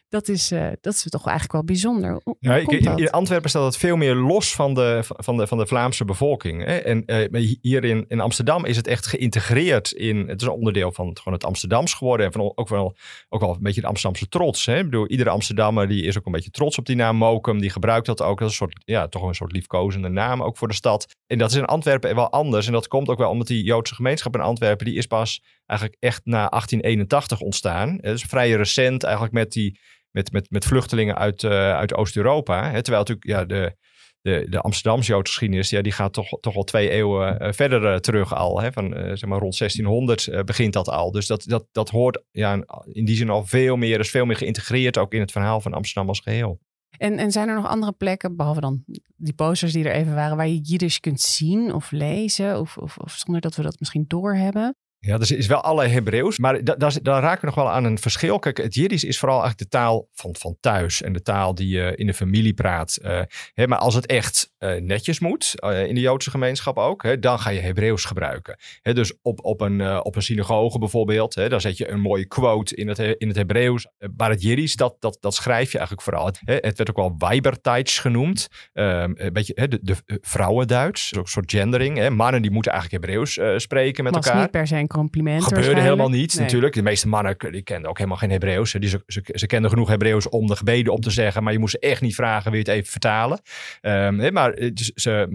Dat 0.09 0.27
is, 0.27 0.51
eh, 0.51 0.67
dat 0.81 0.93
is 0.93 1.05
toch 1.09 1.25
eigenlijk 1.25 1.51
wel 1.51 1.63
bijzonder. 1.63 2.21
Ik, 2.39 2.71
in, 2.71 3.09
Antwerpen 3.09 3.49
staat 3.49 3.63
het 3.63 3.77
veel 3.77 3.95
meer 3.95 4.15
los 4.15 4.55
van 4.55 4.73
de, 4.73 4.99
van 5.03 5.37
de, 5.37 5.47
van 5.47 5.57
de 5.57 5.67
Vlaamse 5.67 6.05
bevolking. 6.05 6.65
Hè? 6.65 6.77
En 6.77 7.03
maar 7.05 7.41
hier 7.61 7.83
in, 7.83 8.05
in 8.07 8.19
Amsterdam 8.19 8.65
is 8.65 8.75
het 8.75 8.87
echt 8.87 9.07
geïntegreerd 9.07 9.91
in. 9.91 10.27
Het 10.27 10.41
is 10.41 10.47
een 10.47 10.53
onderdeel 10.53 10.91
van 10.91 11.07
het, 11.07 11.17
gewoon 11.17 11.33
het 11.33 11.45
Amsterdams 11.45 11.93
geworden. 11.93 12.25
En 12.25 12.31
van, 12.31 12.51
ook, 12.55 12.69
wel, 12.69 12.95
ook 13.29 13.41
wel 13.41 13.53
een 13.53 13.61
beetje 13.61 13.81
de 13.81 13.87
Amsterdamse 13.87 14.27
trots. 14.27 14.65
Hè? 14.65 14.77
Ik 14.77 14.83
bedoel, 14.83 15.07
iedere 15.07 15.29
Amsterdammer 15.29 15.87
die 15.87 16.03
is 16.03 16.17
ook 16.17 16.25
een 16.25 16.31
beetje 16.31 16.51
trots 16.51 16.77
op 16.77 16.85
die 16.85 16.95
naam 16.95 17.15
Mokum. 17.15 17.59
Die 17.59 17.69
gebruikt 17.69 18.05
dat 18.05 18.21
ook. 18.21 18.39
Dat 18.39 18.49
is 18.49 18.59
een 18.59 18.67
soort, 18.67 18.81
ja, 18.85 19.07
toch 19.07 19.23
een 19.23 19.35
soort 19.35 19.51
liefkozende 19.51 20.09
naam 20.09 20.43
ook 20.43 20.57
voor 20.57 20.67
de 20.67 20.73
stad. 20.73 21.15
En 21.27 21.37
dat 21.37 21.51
is 21.51 21.57
in 21.57 21.65
Antwerpen 21.65 22.15
wel 22.15 22.31
anders. 22.31 22.67
En 22.67 22.73
dat 22.73 22.87
komt 22.87 23.09
ook 23.09 23.17
wel 23.17 23.29
omdat 23.29 23.47
die 23.47 23.63
Joodse 23.63 23.95
gemeenschap 23.95 24.35
in 24.35 24.41
Antwerpen. 24.41 24.85
die 24.85 24.95
is 24.95 25.05
pas 25.05 25.41
eigenlijk 25.65 26.01
echt 26.01 26.21
na 26.25 26.49
1881 26.49 27.39
ontstaan. 27.39 27.97
Het 28.01 28.15
is 28.15 28.23
vrij 28.23 28.51
recent 28.51 29.03
eigenlijk 29.03 29.33
met 29.33 29.51
die 29.51 29.79
met, 30.11 30.31
met, 30.31 30.49
met 30.49 30.65
vluchtelingen 30.65 31.17
uit, 31.17 31.43
eh, 31.43 31.75
uit 31.75 31.93
Oost-Europa. 31.93 32.61
Terwijl 32.81 32.97
natuurlijk 32.97 33.27
ja, 33.27 33.45
de, 33.45 33.75
de, 34.21 34.45
de 34.49 34.59
Amsterdamse 34.59 35.11
Joodse 35.11 35.33
geschiedenis, 35.33 35.69
ja, 35.69 35.81
die 35.81 35.91
gaat 35.91 36.13
toch, 36.13 36.39
toch 36.39 36.55
al 36.55 36.63
twee 36.63 36.89
eeuwen 36.89 37.53
verder 37.53 38.01
terug 38.01 38.35
al. 38.35 38.61
Hè, 38.61 38.71
van 38.71 38.93
zeg 38.93 39.25
maar 39.25 39.39
rond 39.39 39.57
1600 39.57 40.45
begint 40.45 40.73
dat 40.73 40.89
al. 40.89 41.11
Dus 41.11 41.27
dat, 41.27 41.43
dat, 41.47 41.67
dat 41.71 41.89
hoort 41.89 42.23
ja, 42.31 42.53
in 42.91 43.05
die 43.05 43.15
zin 43.15 43.29
al 43.29 43.45
veel 43.45 43.75
meer, 43.75 43.99
is 43.99 44.09
veel 44.09 44.25
meer 44.25 44.37
geïntegreerd 44.37 44.97
ook 44.97 45.13
in 45.13 45.19
het 45.19 45.31
verhaal 45.31 45.61
van 45.61 45.73
Amsterdam 45.73 46.09
als 46.09 46.19
geheel. 46.19 46.59
En, 46.97 47.17
en 47.17 47.31
zijn 47.31 47.47
er 47.49 47.55
nog 47.55 47.67
andere 47.67 47.91
plekken, 47.91 48.35
behalve 48.35 48.59
dan 48.59 48.83
die 49.15 49.33
posters 49.33 49.73
die 49.73 49.85
er 49.85 49.95
even 49.95 50.15
waren, 50.15 50.37
waar 50.37 50.47
je 50.47 50.61
Jiddisch 50.61 50.99
kunt 50.99 51.21
zien 51.21 51.73
of 51.73 51.91
lezen, 51.91 52.59
of, 52.59 52.77
of, 52.77 52.97
of 52.97 53.11
zonder 53.11 53.41
dat 53.41 53.55
we 53.55 53.61
dat 53.61 53.79
misschien 53.79 54.05
doorhebben? 54.07 54.75
Ja, 55.01 55.13
er 55.13 55.37
is 55.37 55.47
wel 55.47 55.61
alle 55.61 55.87
Hebreeuws, 55.87 56.39
maar 56.39 56.63
daar, 56.63 56.77
daar 57.01 57.21
raken 57.21 57.39
we 57.39 57.45
nog 57.45 57.55
wel 57.55 57.71
aan 57.71 57.83
een 57.83 57.97
verschil. 57.99 58.39
Kijk, 58.39 58.57
het 58.57 58.73
Jiddisch 58.73 59.03
is 59.03 59.19
vooral 59.19 59.41
eigenlijk 59.41 59.71
de 59.71 59.77
taal 59.77 60.07
van, 60.13 60.35
van 60.39 60.57
thuis 60.59 61.01
en 61.01 61.13
de 61.13 61.21
taal 61.21 61.55
die 61.55 61.67
je 61.67 61.95
in 61.95 62.05
de 62.07 62.13
familie 62.13 62.53
praat. 62.53 62.99
Uh, 63.01 63.21
hè, 63.53 63.67
maar 63.67 63.77
als 63.77 63.95
het 63.95 64.05
echt 64.05 64.51
uh, 64.59 64.75
netjes 64.75 65.19
moet, 65.19 65.53
uh, 65.63 65.85
in 65.85 65.95
de 65.95 66.01
Joodse 66.01 66.29
gemeenschap 66.29 66.77
ook, 66.77 67.03
hè, 67.03 67.19
dan 67.19 67.39
ga 67.39 67.49
je 67.49 67.59
Hebreeuws 67.59 68.05
gebruiken. 68.05 68.57
Hè, 68.81 68.93
dus 68.93 69.13
op, 69.21 69.45
op, 69.45 69.61
een, 69.61 70.03
op 70.03 70.15
een 70.15 70.21
synagoge 70.21 70.79
bijvoorbeeld, 70.79 71.35
hè, 71.35 71.49
dan 71.49 71.61
zet 71.61 71.77
je 71.77 71.89
een 71.89 72.01
mooie 72.01 72.27
quote 72.27 72.75
in 72.75 72.87
het, 72.87 72.99
in 72.99 73.27
het 73.27 73.37
Hebreeuws. 73.37 73.87
maar 74.17 74.29
het 74.29 74.41
Jiddisch, 74.41 74.75
dat, 74.75 74.95
dat, 74.99 75.17
dat 75.19 75.35
schrijf 75.35 75.71
je 75.71 75.77
eigenlijk 75.77 76.07
vooral. 76.07 76.25
Het, 76.25 76.39
hè, 76.45 76.55
het 76.55 76.77
werd 76.77 76.89
ook 76.89 76.95
wel 76.95 77.15
Weiberteits 77.17 77.99
genoemd, 77.99 78.47
ehm, 78.73 79.11
een 79.15 79.33
beetje 79.33 79.53
hè, 79.55 79.67
de, 79.67 79.79
de 79.81 79.95
vrouwenduits, 80.21 81.15
een 81.15 81.25
soort 81.25 81.51
gendering. 81.51 81.97
Hè. 81.97 82.09
Mannen 82.09 82.41
die 82.41 82.51
moeten 82.51 82.71
eigenlijk 82.71 83.03
Hebreeuws 83.03 83.61
spreken 83.63 84.03
met 84.03 84.15
elkaar. 84.15 84.41
niet 84.41 84.51
per 84.51 84.67
se 84.67 84.87
compliment. 84.89 85.43
Gebeurde 85.43 85.81
helemaal 85.81 86.09
niet 86.09 86.39
natuurlijk. 86.39 86.73
De 86.73 86.81
meeste 86.81 87.07
mannen 87.07 87.35
die 87.51 87.61
kenden 87.61 87.89
ook 87.89 87.97
helemaal 87.97 88.19
geen 88.19 88.31
Hebreeuws. 88.31 88.71
Die, 88.71 88.89
ze, 88.89 89.03
ze, 89.07 89.21
ze, 89.25 89.47
kenden 89.47 89.69
genoeg 89.69 89.89
Hebreeuws 89.89 90.29
om 90.29 90.47
de 90.47 90.55
gebeden 90.55 90.93
op 90.93 91.01
te 91.01 91.09
zeggen. 91.09 91.43
Maar 91.43 91.53
je 91.53 91.59
moest 91.59 91.71
ze 91.71 91.79
echt 91.79 92.01
niet 92.01 92.15
vragen, 92.15 92.51
wil 92.51 92.59
je 92.59 92.65
het 92.65 92.75
even 92.75 92.91
vertalen? 92.91 93.41
Um, 93.81 94.33
maar 94.33 94.55
dus, 94.73 94.91
ze, 94.95 95.27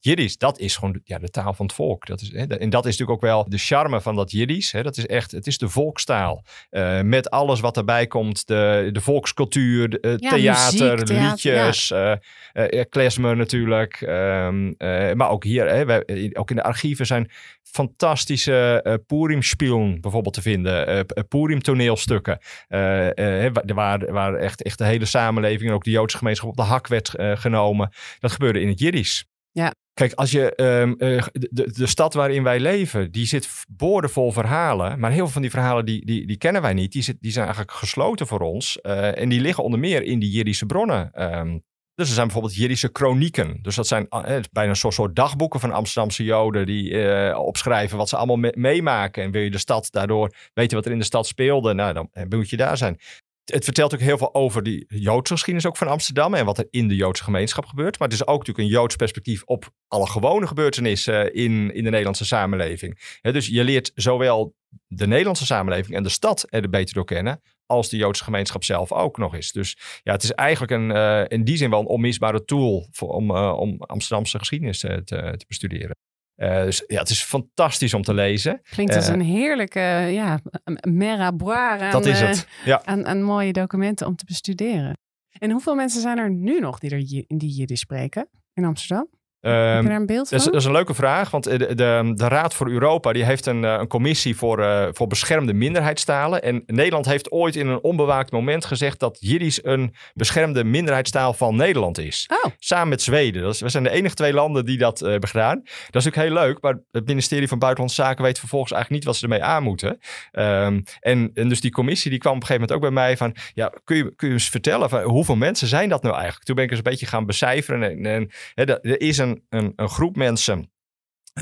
Jiddisch, 0.00 0.38
dat 0.38 0.58
is 0.58 0.76
gewoon 0.76 1.00
ja, 1.04 1.18
de 1.18 1.30
taal 1.30 1.54
van 1.54 1.66
het 1.66 1.74
volk. 1.74 2.06
Dat 2.06 2.20
is, 2.20 2.32
hè, 2.32 2.44
en 2.44 2.70
dat 2.70 2.86
is 2.86 2.90
natuurlijk 2.90 3.10
ook 3.10 3.30
wel 3.30 3.48
de 3.48 3.58
charme 3.58 4.00
van 4.00 4.14
dat 4.14 4.30
Jiddisch. 4.30 4.70
Dat 4.70 4.96
is 4.96 5.06
echt, 5.06 5.30
het 5.30 5.46
is 5.46 5.58
de 5.58 5.68
volkstaal. 5.68 6.44
Uh, 6.70 7.00
met 7.00 7.30
alles 7.30 7.60
wat 7.60 7.76
erbij 7.76 8.06
komt. 8.06 8.46
De, 8.46 8.88
de 8.92 9.00
volkscultuur, 9.00 9.88
de, 9.90 10.16
ja, 10.20 10.30
theater, 10.30 10.98
muziek, 10.98 11.18
liedjes. 11.18 11.88
Ja. 11.88 12.20
Uh, 12.54 12.82
klezmer 12.88 13.36
natuurlijk. 13.36 14.00
Um, 14.00 14.74
maar 15.16 15.30
ook 15.30 15.44
hier, 15.44 15.68
hè, 15.68 15.84
wij, 15.84 16.30
ook 16.32 16.50
in 16.50 16.56
de 16.56 16.62
archieven 16.62 17.06
zijn 17.06 17.30
fantastische 17.62 19.00
Purim-spielen 19.06 20.00
bijvoorbeeld 20.00 20.34
te 20.34 20.42
vinden. 20.42 20.96
Uh, 20.96 21.00
Purim-toneelstukken. 21.28 22.38
Uh, 22.68 23.48
waar, 23.74 24.12
waar 24.12 24.34
echt, 24.34 24.62
echt 24.62 24.78
de 24.78 24.84
hele 24.84 25.04
samenleving 25.04 25.68
en 25.68 25.74
ook 25.74 25.84
de 25.84 25.90
Joodse 25.90 26.16
gemeenschap 26.16 26.48
op 26.48 26.56
de 26.56 26.62
hak 26.62 26.86
werd 26.86 27.14
genomen. 27.18 27.92
Dat 28.18 28.32
gebeurde 28.32 28.60
in 28.60 28.68
het 28.68 28.78
Jiddisch. 28.78 29.24
Ja. 29.50 29.74
Kijk, 29.94 30.12
als 30.12 30.30
je 30.30 30.62
um, 30.62 30.94
de, 30.98 31.72
de 31.72 31.86
stad 31.86 32.14
waarin 32.14 32.42
wij 32.42 32.60
leven, 32.60 33.12
die 33.12 33.26
zit 33.26 33.48
boordevol 33.68 34.32
verhalen. 34.32 34.98
Maar 34.98 35.10
heel 35.10 35.24
veel 35.24 35.32
van 35.32 35.42
die 35.42 35.50
verhalen 35.50 35.84
die, 35.84 36.06
die, 36.06 36.26
die 36.26 36.36
kennen 36.36 36.62
wij 36.62 36.74
niet. 36.74 36.92
Die, 36.92 37.02
zit, 37.02 37.16
die 37.20 37.32
zijn 37.32 37.44
eigenlijk 37.44 37.76
gesloten 37.76 38.26
voor 38.26 38.40
ons. 38.40 38.80
en 38.80 39.28
die 39.28 39.40
liggen 39.40 39.64
onder 39.64 39.78
meer 39.78 40.02
in 40.02 40.18
die 40.18 40.30
Jiddische 40.30 40.66
bronnen. 40.66 41.22
Um, 41.38 41.62
dus 41.94 42.08
er 42.08 42.14
zijn 42.14 42.26
bijvoorbeeld 42.26 42.56
Jiddische 42.56 42.90
chronieken. 42.92 43.58
Dus 43.62 43.74
dat 43.74 43.86
zijn 43.86 44.08
eh, 44.08 44.40
bijna 44.52 44.70
een 44.70 44.92
soort, 44.92 45.16
dagboeken 45.16 45.60
van 45.60 45.72
Amsterdamse 45.72 46.24
Joden 46.24 46.66
die 46.66 47.02
eh, 47.02 47.38
opschrijven 47.38 47.98
wat 47.98 48.08
ze 48.08 48.16
allemaal 48.16 48.36
me 48.36 48.52
meemaken. 48.56 49.22
En 49.22 49.30
wil 49.30 49.42
je 49.42 49.50
de 49.50 49.58
stad 49.58 49.88
daardoor 49.90 50.34
weten 50.54 50.76
wat 50.76 50.86
er 50.86 50.92
in 50.92 50.98
de 50.98 51.04
stad 51.04 51.26
speelde, 51.26 51.74
nou 51.74 51.92
dan 51.92 52.08
eh, 52.12 52.24
moet 52.28 52.50
je 52.50 52.56
daar 52.56 52.76
zijn. 52.76 53.00
Het 53.44 53.64
vertelt 53.64 53.94
ook 53.94 54.00
heel 54.00 54.18
veel 54.18 54.34
over 54.34 54.62
die 54.62 54.84
Joodse 54.88 55.32
geschiedenis 55.32 55.66
ook 55.66 55.76
van 55.76 55.88
Amsterdam 55.88 56.34
en 56.34 56.44
wat 56.44 56.58
er 56.58 56.66
in 56.70 56.88
de 56.88 56.94
Joodse 56.94 57.24
gemeenschap 57.24 57.66
gebeurt. 57.66 57.98
Maar 57.98 58.08
het 58.08 58.16
is 58.16 58.26
ook 58.26 58.38
natuurlijk 58.38 58.58
een 58.58 58.74
Joods 58.74 58.96
perspectief 58.96 59.42
op 59.44 59.70
alle 59.88 60.06
gewone 60.06 60.46
gebeurtenissen 60.46 61.34
in, 61.34 61.74
in 61.74 61.84
de 61.84 61.90
Nederlandse 61.90 62.24
samenleving. 62.24 63.18
dus 63.20 63.46
je 63.46 63.64
leert 63.64 63.92
zowel 63.94 64.54
de 64.86 65.06
Nederlandse 65.06 65.46
samenleving 65.46 65.96
en 65.96 66.02
de 66.02 66.08
stad 66.08 66.46
er 66.48 66.70
beter 66.70 66.94
door 66.94 67.04
kennen, 67.04 67.40
als 67.66 67.88
de 67.88 67.96
Joodse 67.96 68.24
gemeenschap 68.24 68.64
zelf 68.64 68.92
ook 68.92 69.18
nog 69.18 69.34
is. 69.34 69.52
Dus 69.52 69.76
ja, 70.02 70.12
het 70.12 70.22
is 70.22 70.32
eigenlijk 70.32 70.72
een, 70.72 70.90
uh, 70.90 71.24
in 71.28 71.44
die 71.44 71.56
zin 71.56 71.70
wel 71.70 71.80
een 71.80 71.86
onmisbare 71.86 72.44
tool 72.44 72.88
voor, 72.90 73.08
om, 73.08 73.30
uh, 73.30 73.58
om 73.58 73.82
Amsterdamse 73.82 74.38
geschiedenis 74.38 74.78
te, 74.78 75.02
te, 75.04 75.34
te 75.36 75.44
bestuderen. 75.48 75.96
Uh, 76.36 76.62
dus 76.62 76.84
ja, 76.86 76.98
het 76.98 77.10
is 77.10 77.22
fantastisch 77.22 77.94
om 77.94 78.02
te 78.02 78.14
lezen. 78.14 78.60
Klinkt 78.62 78.94
als 78.94 79.08
een 79.08 79.20
heerlijke 79.20 79.80
ja, 80.10 80.40
mera 80.88 81.32
boire 81.32 81.90
dat 81.90 82.06
is 82.06 82.20
het. 82.20 82.46
Ja. 82.64 82.82
Aan, 82.84 83.06
aan, 83.06 83.22
mooie 83.22 83.52
documenten 83.52 84.06
om 84.06 84.16
te 84.16 84.24
bestuderen. 84.24 84.96
En 85.38 85.50
hoeveel 85.50 85.74
mensen 85.74 86.00
zijn 86.00 86.18
er 86.18 86.30
nu 86.30 86.60
nog 86.60 86.78
die 86.78 86.90
er 86.90 87.26
die 87.38 87.50
Jiddisch 87.50 87.80
spreken 87.80 88.28
in 88.54 88.64
Amsterdam? 88.64 89.08
Um, 89.42 89.52
Heb 89.52 89.60
je 89.62 89.76
ehm, 89.76 89.84
daar 89.84 89.96
een 89.96 90.06
beeld 90.06 90.28
van? 90.28 90.38
Dat 90.38 90.46
is, 90.46 90.52
dat 90.52 90.60
is, 90.60 90.64
een 90.64 90.72
leuke 90.72 90.94
vraag, 90.94 91.30
want 91.30 91.44
de, 91.44 91.58
de, 91.58 92.12
de, 92.14 92.28
Raad 92.28 92.54
voor 92.54 92.70
Europa 92.70 93.12
die 93.12 93.24
heeft 93.24 93.46
een, 93.46 93.64
eh, 93.64 93.76
een 93.78 93.86
commissie 93.86 94.36
voor, 94.36 94.58
uh, 94.58 94.86
voor 94.92 95.06
beschermde 95.06 95.52
minderheidstalen. 95.52 96.42
En 96.42 96.62
Nederland 96.66 97.06
heeft 97.06 97.30
ooit 97.30 97.56
in 97.56 97.66
een 97.66 97.82
onbewaakt 97.82 98.30
moment 98.30 98.64
gezegd 98.64 98.98
dat 98.98 99.16
Jiddisch 99.20 99.64
een 99.64 99.94
beschermde 100.14 100.64
minderheidstaal 100.64 101.32
van 101.34 101.56
Nederland 101.56 101.98
is. 101.98 102.28
Oh. 102.42 102.50
Samen 102.58 102.88
met 102.88 103.02
Zweden. 103.02 103.42
Dat 103.42 103.54
is, 103.54 103.60
we 103.60 103.68
zijn 103.68 103.82
de 103.82 103.90
enige 103.90 104.14
twee 104.14 104.32
landen 104.32 104.64
die 104.64 104.78
dat 104.78 105.02
uh, 105.02 105.10
hebben 105.10 105.28
gedaan. 105.28 105.60
Dat 105.62 105.96
is 105.96 106.04
natuurlijk 106.04 106.34
heel 106.34 106.46
leuk, 106.46 106.60
maar 106.60 106.78
het 106.90 107.06
ministerie 107.06 107.48
van 107.48 107.58
Buitenlandse 107.58 108.02
Zaken 108.02 108.24
weet 108.24 108.38
vervolgens 108.38 108.72
eigenlijk 108.72 109.04
niet 109.04 109.12
wat 109.12 109.20
ze 109.20 109.34
ermee 109.34 109.48
aan 109.48 109.62
moeten. 109.62 109.98
Um, 110.32 110.82
en, 111.00 111.30
en 111.34 111.48
dus 111.48 111.60
die 111.60 111.70
commissie 111.70 112.10
die 112.10 112.20
kwam 112.20 112.34
op 112.34 112.40
een 112.40 112.46
gegeven 112.46 112.68
moment 112.68 112.86
ook 112.86 112.94
bij 112.94 113.04
mij 113.04 113.16
van, 113.16 113.36
ja, 113.54 113.72
kun 113.84 113.96
je, 113.96 114.14
kun 114.14 114.28
je 114.28 114.34
eens 114.34 114.48
vertellen 114.48 114.88
van 114.88 115.02
hoeveel 115.02 115.36
mensen 115.36 115.68
zijn 115.68 115.88
dat 115.88 116.02
nou 116.02 116.14
eigenlijk? 116.14 116.44
Toen 116.44 116.54
ben 116.54 116.64
ik 116.64 116.70
eens 116.70 116.78
een 116.78 116.90
beetje 116.90 117.06
gaan 117.06 117.26
becijferen 117.26 117.82
en, 117.82 118.30
en 118.54 118.80
er 118.82 119.00
is 119.00 119.18
een 119.18 119.31
een, 119.48 119.72
een, 119.76 119.88
groep 119.88 120.16
mensen, 120.16 120.72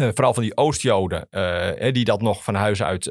uh, 0.01 0.09
vooral 0.15 0.35
van 0.35 0.43
die 0.43 0.57
Oostjoden, 0.57 1.27
uh, 1.31 1.93
die 1.93 2.05
dat 2.05 2.23
nog 2.23 2.45
van 2.45 2.55
huis 2.55 2.83
uit 2.83 3.09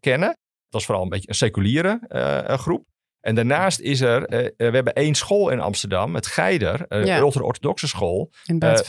kennen. 0.00 0.36
Dat 0.68 0.80
is 0.80 0.86
vooral 0.86 1.04
een 1.04 1.10
beetje 1.10 1.28
een 1.28 1.34
seculiere 1.34 2.00
groep. 2.46 2.90
En 3.20 3.34
daarnaast 3.34 3.80
is 3.80 4.00
er, 4.00 4.20
we 4.56 4.70
hebben 4.70 4.92
één 4.92 5.14
school 5.14 5.50
in 5.50 5.60
Amsterdam, 5.60 6.14
het 6.14 6.26
Geider, 6.26 6.84
een 6.88 7.06
ja. 7.06 7.18
ultra-orthodoxe 7.18 7.88
school. 7.88 8.30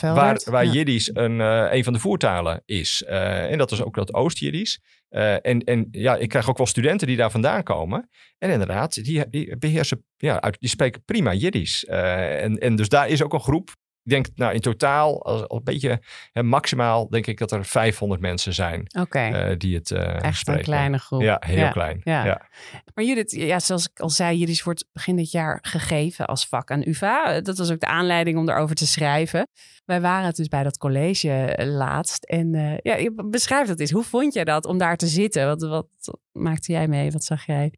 waar 0.00 0.40
waar 0.44 0.64
ja. 0.64 0.72
Jiddisch 0.72 1.10
een, 1.14 1.40
een 1.74 1.84
van 1.84 1.92
de 1.92 1.98
voertalen 1.98 2.62
is. 2.64 3.02
en 3.02 3.58
dat 3.58 3.72
is 3.72 3.82
ook 3.82 3.94
dat 3.94 4.14
Oost-Jiddisch. 4.14 4.80
en, 5.08 5.64
en 5.64 5.88
ja, 5.90 6.16
ik 6.16 6.28
krijg 6.28 6.48
ook 6.48 6.56
wel 6.56 6.66
studenten 6.66 7.06
die 7.06 7.16
daar 7.16 7.30
vandaan 7.30 7.62
komen. 7.62 8.10
En 8.38 8.50
inderdaad, 8.50 9.04
die, 9.04 9.28
die 9.28 9.56
beheersen, 9.56 10.04
ja, 10.16 10.40
uit, 10.40 10.56
die 10.60 10.68
spreken 10.68 11.04
prima 11.04 11.32
Jiddisch. 11.32 11.84
en, 11.84 12.58
en 12.58 12.76
dus 12.76 12.88
daar 12.88 13.08
is 13.08 13.22
ook 13.22 13.32
een 13.32 13.40
groep 13.40 13.74
ik 14.04 14.10
denk 14.10 14.26
nou 14.34 14.54
in 14.54 14.60
totaal, 14.60 15.24
als, 15.24 15.40
als 15.48 15.58
een 15.58 15.64
beetje 15.64 16.00
hè, 16.32 16.42
maximaal, 16.42 17.08
denk 17.08 17.26
ik 17.26 17.38
dat 17.38 17.52
er 17.52 17.64
500 17.64 18.20
mensen 18.20 18.54
zijn 18.54 18.86
okay. 19.00 19.50
uh, 19.50 19.58
die 19.58 19.74
het 19.74 19.90
uh, 19.90 20.22
Echt 20.22 20.48
een 20.48 20.62
kleine 20.62 20.98
groep. 20.98 21.20
Ja, 21.20 21.42
heel 21.46 21.70
klein. 21.70 22.00
Ja. 22.04 22.24
ja. 22.24 22.48
Maar 22.94 23.04
Judith, 23.04 23.30
ja, 23.30 23.58
zoals 23.58 23.88
ik 23.88 24.00
al 24.00 24.10
zei, 24.10 24.38
Judith 24.38 24.62
wordt 24.62 24.88
begin 24.92 25.16
dit 25.16 25.30
jaar 25.30 25.58
gegeven 25.62 26.26
als 26.26 26.46
vak 26.46 26.70
aan 26.70 26.82
UvA. 26.86 27.40
Dat 27.40 27.58
was 27.58 27.70
ook 27.70 27.80
de 27.80 27.86
aanleiding 27.86 28.38
om 28.38 28.48
erover 28.48 28.76
te 28.76 28.86
schrijven. 28.86 29.48
Wij 29.84 30.00
waren 30.00 30.34
dus 30.34 30.48
bij 30.48 30.62
dat 30.62 30.78
college 30.78 31.30
eh, 31.30 31.66
laatst. 31.66 32.24
En 32.24 32.54
uh, 32.54 32.76
ja, 32.78 33.10
beschrijf 33.24 33.68
dat 33.68 33.80
eens. 33.80 33.90
Hoe 33.90 34.02
vond 34.02 34.34
jij 34.34 34.44
dat 34.44 34.66
om 34.66 34.78
daar 34.78 34.96
te 34.96 35.06
zitten? 35.06 35.46
Wat, 35.46 35.62
wat 35.62 36.18
maakte 36.32 36.72
jij 36.72 36.88
mee? 36.88 37.10
Wat 37.10 37.24
zag 37.24 37.46
jij? 37.46 37.72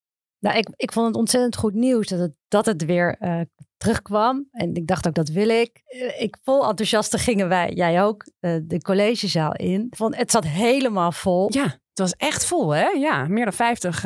Nou, 0.47 0.59
ik, 0.59 0.69
ik 0.77 0.93
vond 0.93 1.07
het 1.07 1.17
ontzettend 1.17 1.57
goed 1.57 1.75
nieuws 1.75 2.07
dat 2.07 2.19
het, 2.19 2.33
dat 2.49 2.67
het 2.67 2.85
weer 2.85 3.17
uh, 3.21 3.41
terugkwam. 3.77 4.49
En 4.51 4.75
ik 4.75 4.87
dacht 4.87 5.07
ook, 5.07 5.15
dat 5.15 5.29
wil 5.29 5.49
ik. 5.49 5.83
Uh, 5.89 6.21
ik 6.23 6.37
vol 6.43 6.69
enthousiast 6.69 7.17
gingen 7.17 7.49
wij, 7.49 7.73
jij 7.73 8.03
ook, 8.03 8.27
uh, 8.41 8.57
de 8.63 8.81
collegezaal 8.81 9.53
in. 9.53 9.87
Vond, 9.91 10.17
het 10.17 10.31
zat 10.31 10.45
helemaal 10.45 11.13
vol. 11.13 11.47
Ja, 11.53 11.63
het 11.63 11.99
was 11.99 12.13
echt 12.13 12.45
vol, 12.45 12.71
hè? 12.71 12.87
Ja, 12.87 13.27
meer 13.29 13.45
dan 13.45 13.53
50 13.53 13.97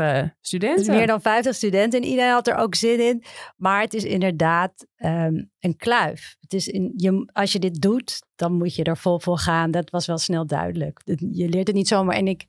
studenten. 0.40 0.85
Dus 0.85 0.96
meer 0.96 1.07
dan 1.07 1.20
50 1.20 1.55
studenten 1.55 2.00
en 2.00 2.09
iedereen 2.09 2.33
had 2.33 2.48
er 2.48 2.57
ook 2.57 2.74
zin 2.74 3.00
in. 3.00 3.24
Maar 3.57 3.81
het 3.81 3.94
is 3.94 4.05
inderdaad 4.05 4.87
um, 4.96 5.50
een 5.59 5.76
kluif. 5.76 6.37
Het 6.40 6.53
is 6.53 6.68
in, 6.68 6.92
je, 6.96 7.31
als 7.33 7.53
je 7.53 7.59
dit 7.59 7.81
doet, 7.81 8.22
dan 8.37 8.53
moet 8.53 8.74
je 8.74 8.85
er 8.85 8.96
vol 8.96 9.20
voor 9.20 9.38
gaan. 9.38 9.70
Dat 9.70 9.90
was 9.90 10.07
wel 10.07 10.18
snel 10.18 10.46
duidelijk. 10.46 11.00
Je 11.31 11.48
leert 11.48 11.66
het 11.66 11.76
niet 11.76 11.88
zomaar. 11.88 12.16
En 12.16 12.29
ik 12.29 12.46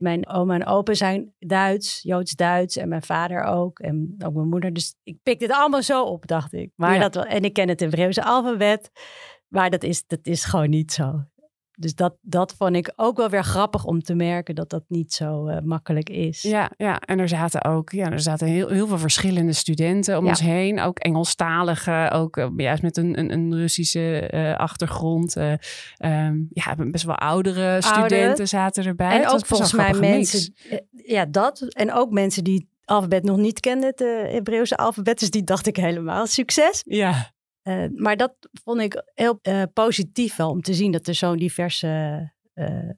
mijn 0.00 0.28
oma 0.28 0.54
en 0.54 0.66
opa 0.66 0.94
zijn 0.94 1.34
Duits, 1.38 2.02
Joods-Duits 2.02 2.76
en 2.76 2.88
mijn 2.88 3.02
vader 3.02 3.42
ook 3.42 3.78
en 3.78 4.14
ook 4.24 4.34
mijn 4.34 4.48
moeder. 4.48 4.72
Dus 4.72 4.94
ik 5.02 5.18
pik 5.22 5.38
dit 5.38 5.52
allemaal 5.52 5.82
zo 5.82 6.04
op, 6.04 6.26
dacht 6.26 6.52
ik. 6.52 6.70
Maar 6.76 6.98
dat 6.98 7.16
en 7.16 7.42
ik 7.42 7.52
ken 7.52 7.68
het 7.68 7.80
Hebreeuwse 7.80 8.24
alfabet, 8.24 8.90
maar 9.48 9.70
dat 9.70 9.82
is, 9.82 10.06
dat 10.06 10.26
is 10.26 10.44
gewoon 10.44 10.70
niet 10.70 10.92
zo. 10.92 11.24
Dus 11.80 11.94
dat, 11.94 12.16
dat 12.20 12.54
vond 12.58 12.76
ik 12.76 12.92
ook 12.96 13.16
wel 13.16 13.28
weer 13.28 13.44
grappig 13.44 13.84
om 13.84 14.02
te 14.02 14.14
merken 14.14 14.54
dat 14.54 14.70
dat 14.70 14.82
niet 14.88 15.12
zo 15.12 15.48
uh, 15.48 15.58
makkelijk 15.58 16.10
is. 16.10 16.42
Ja, 16.42 16.70
ja, 16.76 16.98
en 16.98 17.18
er 17.18 17.28
zaten 17.28 17.64
ook 17.64 17.90
ja, 17.90 18.10
er 18.10 18.20
zaten 18.20 18.46
heel, 18.46 18.68
heel 18.68 18.86
veel 18.86 18.98
verschillende 18.98 19.52
studenten 19.52 20.18
om 20.18 20.26
ons 20.26 20.40
heen. 20.40 20.80
Ook 20.80 20.98
Engelstaligen, 20.98 22.10
ook 22.10 22.36
uh, 22.36 22.46
juist 22.56 22.82
met 22.82 22.96
een, 22.96 23.18
een, 23.18 23.32
een 23.32 23.54
Russische 23.54 24.30
uh, 24.34 24.56
achtergrond. 24.56 25.36
Um, 25.36 26.48
ja, 26.52 26.74
best 26.76 27.04
wel 27.04 27.16
oudere 27.16 27.82
studenten 27.82 28.48
zaten 28.48 28.84
erbij. 28.84 29.20
En 29.20 29.28
ook 29.28 29.46
volgens 29.46 29.72
mij 29.72 29.92
mensen, 29.92 30.54
ja, 31.04 31.26
dat. 31.26 31.60
En 31.60 31.92
ook 31.92 32.10
mensen 32.10 32.44
die 32.44 32.54
het 32.54 32.66
alfabet 32.84 33.24
nog 33.24 33.36
niet 33.36 33.60
kenden, 33.60 33.88
het 33.88 34.32
Hebreeuwse 34.32 34.76
alfabet. 34.76 35.18
Dus 35.18 35.30
die 35.30 35.44
dacht 35.44 35.66
ik 35.66 35.76
helemaal 35.76 36.26
succes. 36.26 36.82
Ja. 36.84 37.32
Eh, 37.70 37.84
maar 37.94 38.16
dat 38.16 38.34
vond 38.64 38.80
ik 38.80 39.02
heel 39.14 39.38
uh, 39.42 39.62
positief 39.72 40.36
wel 40.36 40.50
om 40.50 40.62
te 40.62 40.74
zien 40.74 40.92
dat 40.92 41.06
er 41.06 41.14
zo'n 41.14 41.36
diverse 41.36 42.32
uh, 42.54 42.90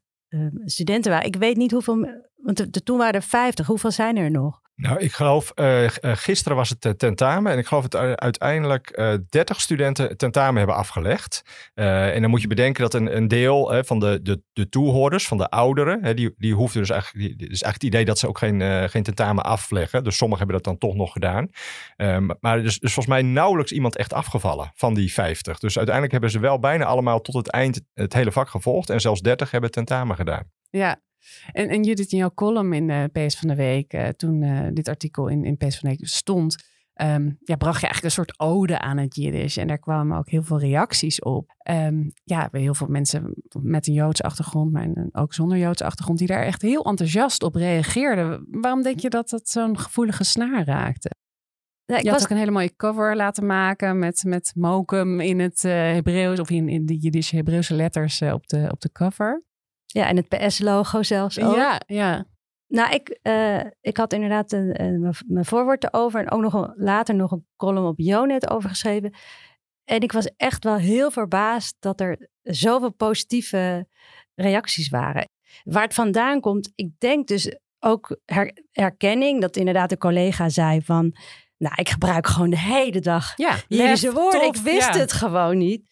studenten 0.65 1.11
waren. 1.11 1.27
Ik 1.27 1.37
weet 1.37 1.57
niet 1.57 1.71
hoeveel, 1.71 2.07
want 2.37 2.85
toen 2.85 2.99
waren 2.99 3.15
er 3.15 3.23
50. 3.23 3.67
Hoeveel 3.67 3.91
zijn 3.91 4.17
er 4.17 4.31
nog? 4.31 4.62
Nou, 4.83 4.99
ik 4.99 5.13
geloof, 5.13 5.53
uh, 5.55 5.89
gisteren 6.01 6.57
was 6.57 6.69
het 6.69 6.99
tentamen 6.99 7.53
en 7.53 7.59
ik 7.59 7.67
geloof 7.67 7.89
dat 7.89 8.19
uiteindelijk 8.19 8.99
uh, 8.99 9.15
30 9.29 9.61
studenten 9.61 10.17
tentamen 10.17 10.57
hebben 10.57 10.77
afgelegd. 10.77 11.43
En 11.75 12.21
dan 12.21 12.31
moet 12.31 12.41
je 12.41 12.47
bedenken 12.47 12.83
dat 12.83 12.95
een, 12.95 13.17
een 13.17 13.29
deel 13.29 13.85
van 13.85 13.99
de, 13.99 14.23
de, 14.23 14.43
de 14.53 14.69
toehoorders, 14.69 15.29
van 15.29 15.37
de 15.37 15.51
ouderen, 15.51 16.17
die, 16.17 16.35
die 16.37 16.55
hoefden 16.55 16.81
dus 16.81 16.91
eigenlijk, 16.91 17.25
is 17.29 17.37
eigenlijk 17.39 17.75
het 17.75 17.83
idee 17.83 18.05
dat 18.05 18.19
ze 18.19 18.29
ook 18.29 18.39
geen, 18.39 18.89
geen 18.91 19.03
tentamen 19.03 19.45
afleggen. 19.45 20.05
Dus 20.05 20.17
sommigen 20.17 20.45
hebben 20.47 20.63
dat 20.63 20.73
dan 20.73 20.89
toch 20.89 20.99
nog 20.99 21.13
gedaan. 21.13 21.51
maar 22.41 22.63
dus, 22.63 22.79
dus 22.79 22.93
volgens 22.93 23.15
mij 23.15 23.23
nauwelijks 23.23 23.73
iemand 23.73 23.97
echt 23.97 24.13
afgevallen 24.13 24.71
van 24.75 24.95
die 24.95 25.13
50. 25.13 25.59
Dus 25.59 25.77
uiteindelijk 25.77 26.13
hebben 26.13 26.31
ze 26.31 26.39
wel 26.39 26.59
bijna 26.59 26.85
allemaal 26.85 27.21
tot 27.21 27.35
het 27.35 27.51
eind 27.51 27.81
het 27.95 28.13
hele 28.13 28.33
vak 28.33 28.49
gevolgd 28.49 28.91
en 28.91 29.01
zelfs 29.01 29.21
30 29.21 29.51
hebben 29.51 29.71
tentamen 29.71 30.17
gedaan. 30.17 30.51
Ja, 30.71 31.01
en, 31.53 31.69
en 31.69 31.83
Judith, 31.83 32.13
in 32.13 32.19
jouw 32.19 32.35
column 32.35 32.73
in 32.73 32.87
de 32.87 33.09
PS 33.13 33.39
van 33.39 33.49
de 33.49 33.55
Week, 33.55 33.93
uh, 33.93 34.09
toen 34.09 34.43
uh, 34.43 34.69
dit 34.73 34.89
artikel 34.89 35.29
in, 35.29 35.45
in 35.45 35.57
PS 35.57 35.79
van 35.79 35.91
de 35.91 35.97
Week 35.97 36.09
stond, 36.09 36.71
um, 37.03 37.39
ja, 37.41 37.57
bracht 37.57 37.81
je 37.81 37.87
eigenlijk 37.87 38.05
een 38.05 38.11
soort 38.11 38.41
ode 38.41 38.79
aan 38.79 38.99
het 38.99 39.15
Jiddisch. 39.15 39.57
En 39.57 39.67
daar 39.67 39.79
kwamen 39.79 40.19
ook 40.19 40.29
heel 40.29 40.43
veel 40.43 40.59
reacties 40.59 41.21
op. 41.21 41.55
Um, 41.71 42.13
ja, 42.25 42.49
heel 42.53 42.75
veel 42.75 42.87
mensen 42.87 43.35
met 43.63 43.87
een 43.87 43.95
Joodse 43.95 44.23
achtergrond, 44.23 44.73
maar 44.73 45.09
ook 45.13 45.35
zonder 45.35 45.59
Joodse 45.59 45.85
achtergrond, 45.85 46.19
die 46.19 46.27
daar 46.27 46.43
echt 46.43 46.63
heel 46.63 46.85
enthousiast 46.85 47.43
op 47.43 47.55
reageerden. 47.55 48.47
Waarom 48.51 48.83
denk 48.83 49.01
je 49.01 49.11
dat 49.11 49.29
dat 49.29 49.49
zo'n 49.49 49.79
gevoelige 49.79 50.25
snaar 50.25 50.65
raakte? 50.65 51.11
Ja, 51.85 51.97
ik 51.97 52.05
je 52.05 52.11
had 52.11 52.23
ook 52.23 52.31
een 52.31 52.37
hele 52.37 52.51
mooie 52.51 52.77
cover 52.77 53.17
laten 53.17 53.47
maken 53.47 53.99
met, 53.99 54.25
met 54.27 54.53
Mokum 54.57 55.21
in 55.21 55.41
het 55.41 55.65
uh, 55.65 55.73
Hebreeuws 55.73 56.41
of 56.41 56.51
in, 56.51 56.69
in 56.69 56.87
de 56.87 56.97
Jiddische 56.97 57.37
Hebreeuwse 57.37 57.75
letters 57.75 58.23
op, 58.23 58.47
de, 58.47 58.69
op 58.71 58.81
de 58.81 58.93
cover. 58.93 59.43
Ja, 59.93 60.07
en 60.07 60.17
het 60.17 60.29
PS-logo 60.29 61.03
zelfs 61.03 61.41
ook. 61.41 61.57
Ja, 61.57 61.81
ja. 61.87 62.27
Nou, 62.67 62.95
ik, 62.95 63.19
uh, 63.23 63.61
ik 63.81 63.97
had 63.97 64.13
inderdaad 64.13 64.53
een, 64.53 64.83
een, 64.83 65.15
mijn 65.27 65.45
voorwoord 65.45 65.85
erover 65.85 66.21
en 66.21 66.31
ook 66.31 66.41
nog 66.41 66.53
een, 66.53 66.73
later 66.77 67.15
nog 67.15 67.31
een 67.31 67.47
column 67.57 67.87
op 67.87 67.99
Jonet 67.99 68.51
over 68.51 68.69
geschreven. 68.69 69.13
En 69.85 70.01
ik 70.01 70.13
was 70.13 70.31
echt 70.37 70.65
wel 70.65 70.77
heel 70.77 71.11
verbaasd 71.11 71.77
dat 71.79 72.01
er 72.01 72.29
zoveel 72.43 72.93
positieve 72.93 73.87
reacties 74.35 74.89
waren. 74.89 75.29
Waar 75.65 75.83
het 75.83 75.95
vandaan 75.95 76.41
komt, 76.41 76.73
ik 76.75 76.91
denk 76.99 77.29
dus 77.29 77.57
ook 77.79 78.17
her, 78.25 78.65
herkenning, 78.71 79.41
dat 79.41 79.57
inderdaad 79.57 79.89
de 79.89 79.99
collega 79.99 80.49
zei 80.49 80.83
van, 80.83 81.17
nou, 81.57 81.75
ik 81.75 81.89
gebruik 81.89 82.27
gewoon 82.27 82.51
de 82.51 82.59
hele 82.59 83.01
dag 83.01 83.33
ja, 83.37 83.57
deze 83.69 84.13
woorden. 84.13 84.47
ik 84.47 84.57
wist 84.57 84.95
het 84.95 85.13
gewoon 85.13 85.59
niet. 85.59 85.92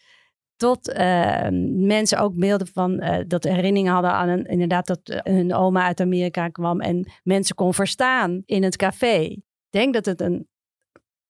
Tot 0.60 0.88
uh, 0.88 1.48
mensen 1.86 2.18
ook 2.18 2.34
beelden 2.34 2.66
van 2.66 3.02
uh, 3.02 3.16
dat 3.26 3.44
herinneringen 3.44 3.92
hadden 3.92 4.10
aan 4.10 4.28
een, 4.28 4.44
inderdaad 4.44 4.86
dat 4.86 5.00
uh, 5.04 5.18
hun 5.22 5.54
oma 5.54 5.84
uit 5.84 6.00
Amerika 6.00 6.48
kwam 6.48 6.80
en 6.80 7.10
mensen 7.22 7.54
kon 7.54 7.74
verstaan 7.74 8.42
in 8.46 8.62
het 8.62 8.76
café. 8.76 9.16
Ik 9.16 9.42
denk 9.70 9.94
dat 9.94 10.06
het 10.06 10.20
een 10.20 10.48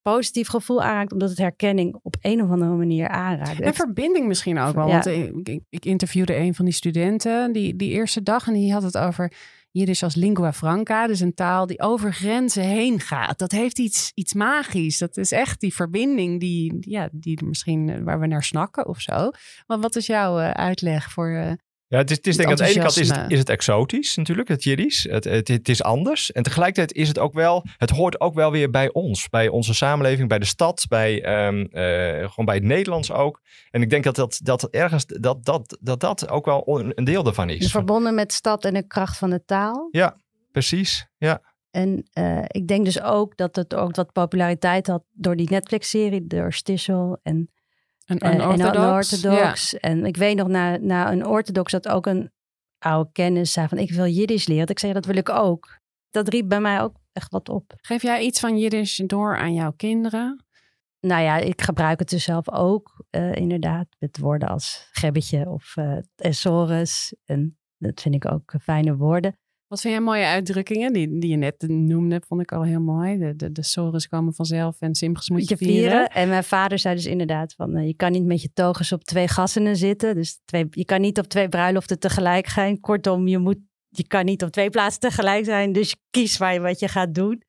positief 0.03 0.49
gevoel 0.49 0.83
aanraakt, 0.83 1.13
omdat 1.13 1.29
het 1.29 1.39
herkenning 1.39 1.99
op 2.03 2.17
een 2.21 2.43
of 2.43 2.51
andere 2.51 2.71
manier 2.71 3.09
aanraakt. 3.09 3.61
En 3.61 3.75
verbinding 3.75 4.27
misschien 4.27 4.59
ook 4.59 4.75
wel. 4.75 4.87
Ja. 4.87 4.93
Want 4.93 5.07
ik, 5.07 5.61
ik, 5.69 5.85
interviewde 5.85 6.37
een 6.37 6.55
van 6.55 6.65
die 6.65 6.75
studenten 6.75 7.53
die, 7.53 7.77
die 7.77 7.91
eerste 7.91 8.23
dag 8.23 8.47
en 8.47 8.53
die 8.53 8.73
had 8.73 8.83
het 8.83 8.99
over 8.99 9.33
Jiddisch 9.73 10.03
als 10.03 10.15
lingua 10.15 10.53
franca, 10.53 11.07
dus 11.07 11.21
een 11.21 11.35
taal 11.35 11.67
die 11.67 11.81
over 11.81 12.15
grenzen 12.15 12.63
heen 12.63 13.01
gaat. 13.01 13.39
Dat 13.39 13.53
heeft 13.53 13.79
iets, 13.79 14.13
iets 14.15 14.35
magisch. 14.35 14.99
Dat 14.99 15.17
is 15.17 15.33
echt 15.33 15.61
die 15.61 15.75
verbinding 15.75 16.41
die, 16.41 16.77
ja, 16.81 17.09
die 17.13 17.45
misschien 17.45 17.89
eh, 17.89 18.03
waar 18.03 18.21
we 18.21 18.27
naar 18.27 18.45
snakken 18.45 18.87
of 18.87 19.01
zo. 19.01 19.31
Maar 19.67 19.81
wat 19.81 19.97
is 19.97 20.07
jouw 20.07 20.39
uh, 20.39 20.51
uitleg 20.51 21.11
voor, 21.11 21.31
uh, 21.31 21.53
ja, 21.91 21.99
het 21.99 22.11
is, 22.11 22.17
het 22.17 22.27
is 22.27 22.37
denk 22.37 22.49
ik 22.49 22.61
aan 22.61 22.67
de 22.67 22.73
ene 22.73 22.81
kant 22.81 22.97
is 22.97 23.09
het, 23.09 23.31
is 23.31 23.39
het 23.39 23.49
exotisch 23.49 24.17
natuurlijk, 24.17 24.49
het 24.49 24.65
Jiddisch. 24.65 25.07
Het, 25.11 25.25
het, 25.25 25.49
het, 25.49 25.69
is 25.69 25.83
anders. 25.83 26.33
En 26.33 26.43
tegelijkertijd 26.43 26.93
is 26.93 27.09
het 27.09 27.19
ook 27.19 27.33
wel, 27.33 27.65
het 27.77 27.91
hoort 27.91 28.21
ook 28.21 28.35
wel 28.35 28.51
weer 28.51 28.71
bij 28.71 28.93
ons. 28.93 29.29
Bij 29.29 29.49
onze 29.49 29.75
samenleving, 29.75 30.29
bij 30.29 30.39
de 30.39 30.45
stad, 30.45 30.87
bij, 30.89 31.47
um, 31.47 31.59
uh, 31.61 32.29
gewoon 32.29 32.45
bij 32.45 32.55
het 32.55 32.65
Nederlands 32.65 33.13
ook. 33.13 33.41
En 33.71 33.83
ik 33.83 33.91
denk 33.91 34.05
dat 34.05 34.15
dat, 34.15 34.41
dat 34.43 34.65
ergens, 34.65 35.07
dat, 35.07 35.45
dat, 35.45 35.79
dat 35.81 36.01
dat 36.01 36.29
ook 36.29 36.45
wel 36.45 36.83
een 36.95 37.05
deel 37.05 37.23
daarvan 37.23 37.51
is. 37.51 37.71
Verbonden 37.71 38.15
met 38.15 38.33
stad 38.33 38.65
en 38.65 38.75
de 38.75 38.87
kracht 38.87 39.19
van 39.19 39.31
de 39.31 39.45
taal. 39.45 39.89
Ja, 39.91 40.17
precies. 40.53 41.07
Ja. 41.19 41.43
En 41.71 42.09
uh, 42.15 42.43
ik 42.47 42.69
denk 42.69 42.85
dus 42.85 43.03
ook 43.03 43.37
dat 43.37 43.57
het 43.57 43.75
ook 43.75 43.97
wat 43.97 44.13
populariteit 44.13 44.87
had 44.87 45.03
door 45.13 45.37
die 45.37 45.51
Netflix-serie, 45.51 46.27
door 46.27 46.53
Stissel 46.53 47.19
en 47.23 47.51
een, 48.11 48.25
een 48.25 48.43
orthodox. 48.43 49.79
En, 49.79 49.91
en 49.91 50.05
ik 50.07 50.17
weet 50.17 50.37
nog, 50.37 50.49
na, 50.49 50.77
na 50.77 51.13
een 51.13 51.27
orthodox 51.27 51.73
dat 51.73 51.89
ook 51.89 52.07
een 52.07 52.33
oude 52.79 53.11
kennis 53.13 53.53
zei 53.53 53.69
van 53.69 53.79
ik 53.79 53.93
wil 53.93 54.07
Jiddisch 54.07 54.47
leren. 54.47 54.67
Dat 54.67 54.71
ik 54.71 54.79
zei 54.79 54.93
dat 54.93 55.05
wil 55.05 55.17
ik 55.17 55.29
ook. 55.29 55.79
Dat 56.11 56.29
riep 56.29 56.49
bij 56.49 56.61
mij 56.61 56.81
ook 56.81 56.97
echt 57.13 57.33
wat 57.33 57.49
op. 57.49 57.73
Geef 57.77 58.03
jij 58.03 58.23
iets 58.23 58.41
van 58.41 58.59
Jiddisch 58.59 59.03
door 59.07 59.39
aan 59.39 59.55
jouw 59.55 59.73
kinderen? 59.73 60.45
Nou 61.01 61.23
ja, 61.23 61.37
ik 61.37 61.63
gebruik 61.63 61.99
het 61.99 62.09
dus 62.09 62.25
zelf 62.25 62.51
ook 62.51 63.05
uh, 63.11 63.35
inderdaad. 63.35 63.87
Met 63.99 64.19
woorden 64.19 64.49
als 64.49 64.89
gebbetje 64.93 65.49
of 65.49 65.77
uh, 65.77 65.99
thesaurus. 66.15 67.15
En 67.25 67.59
dat 67.79 68.01
vind 68.01 68.15
ik 68.15 68.33
ook 68.33 68.55
fijne 68.63 68.97
woorden. 68.97 69.39
Wat 69.71 69.81
vind 69.81 69.95
jij 69.95 70.03
mooie 70.03 70.25
uitdrukkingen? 70.25 70.93
Die, 70.93 71.19
die 71.19 71.31
je 71.31 71.37
net 71.37 71.65
noemde, 71.69 72.23
vond 72.27 72.41
ik 72.41 72.53
al 72.53 72.65
heel 72.65 72.81
mooi. 72.81 73.19
De, 73.19 73.37
de, 73.37 73.53
de 73.53 73.63
sores 73.63 74.09
komen 74.09 74.35
vanzelf 74.35 74.81
en 74.81 74.95
Simges 74.95 75.31
moet 75.31 75.49
je 75.49 75.57
vieren. 75.57 75.77
vieren. 75.77 76.09
En 76.09 76.29
mijn 76.29 76.45
vader 76.45 76.79
zei 76.79 76.95
dus 76.95 77.07
inderdaad 77.07 77.55
van... 77.55 77.77
Uh, 77.77 77.87
je 77.87 77.95
kan 77.95 78.13
niet 78.13 78.25
met 78.25 78.43
je 78.43 78.53
togens 78.53 78.93
op 78.93 79.05
twee 79.05 79.29
gassen 79.29 79.77
zitten. 79.77 80.15
Dus 80.15 80.41
twee, 80.45 80.67
je 80.71 80.85
kan 80.85 81.01
niet 81.01 81.19
op 81.19 81.27
twee 81.27 81.49
bruiloften 81.49 81.99
tegelijk 81.99 82.47
gaan. 82.47 82.81
Kortom, 82.81 83.29
je, 83.29 83.39
moet, 83.39 83.59
je 83.89 84.07
kan 84.07 84.25
niet 84.25 84.43
op 84.43 84.51
twee 84.51 84.71
plaatsen 84.71 85.01
tegelijk 85.01 85.45
zijn. 85.45 85.73
Dus 85.73 85.97
kies 86.11 86.39
waar 86.39 86.53
je, 86.53 86.61
wat 86.61 86.81
je 86.81 86.89
gaat 86.89 87.15
doen. 87.15 87.43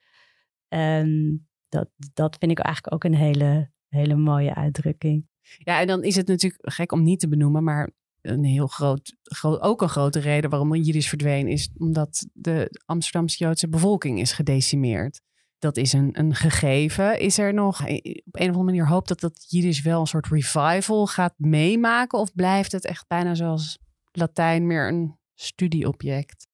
Um, 0.67 1.47
dat, 1.69 1.89
dat 2.13 2.35
vind 2.39 2.51
ik 2.51 2.59
eigenlijk 2.59 2.93
ook 2.95 3.03
een 3.03 3.17
hele, 3.17 3.71
hele 3.87 4.15
mooie 4.15 4.55
uitdrukking. 4.55 5.27
Ja, 5.57 5.79
en 5.79 5.87
dan 5.87 6.03
is 6.03 6.15
het 6.15 6.27
natuurlijk 6.27 6.73
gek 6.73 6.91
om 6.91 7.03
niet 7.03 7.19
te 7.19 7.27
benoemen, 7.27 7.63
maar 7.63 7.89
een 8.21 8.43
heel 8.43 8.67
groot, 8.67 9.15
ook 9.41 9.81
een 9.81 9.89
grote 9.89 10.19
reden 10.19 10.49
waarom 10.49 10.75
Jiddisch 10.75 11.09
verdween, 11.09 11.47
is 11.47 11.69
omdat 11.77 12.25
de 12.33 12.81
Amsterdamse 12.85 13.37
Joodse 13.37 13.69
bevolking 13.69 14.19
is 14.19 14.31
gedecimeerd. 14.31 15.21
Dat 15.59 15.77
is 15.77 15.93
een, 15.93 16.19
een 16.19 16.35
gegeven. 16.35 17.19
Is 17.19 17.37
er 17.37 17.53
nog 17.53 17.81
op 17.81 17.87
een 17.87 18.23
of 18.31 18.39
andere 18.39 18.63
manier 18.63 18.87
hoop 18.87 19.07
dat 19.07 19.19
dat 19.19 19.45
Jiddisch 19.47 19.81
wel 19.81 19.99
een 19.99 20.07
soort 20.07 20.27
revival 20.27 21.07
gaat 21.07 21.33
meemaken? 21.37 22.19
Of 22.19 22.33
blijft 22.33 22.71
het 22.71 22.85
echt 22.85 23.07
bijna 23.07 23.35
zoals 23.35 23.79
Latijn 24.11 24.67
meer 24.67 24.87
een 24.87 25.17
studieobject? 25.35 26.47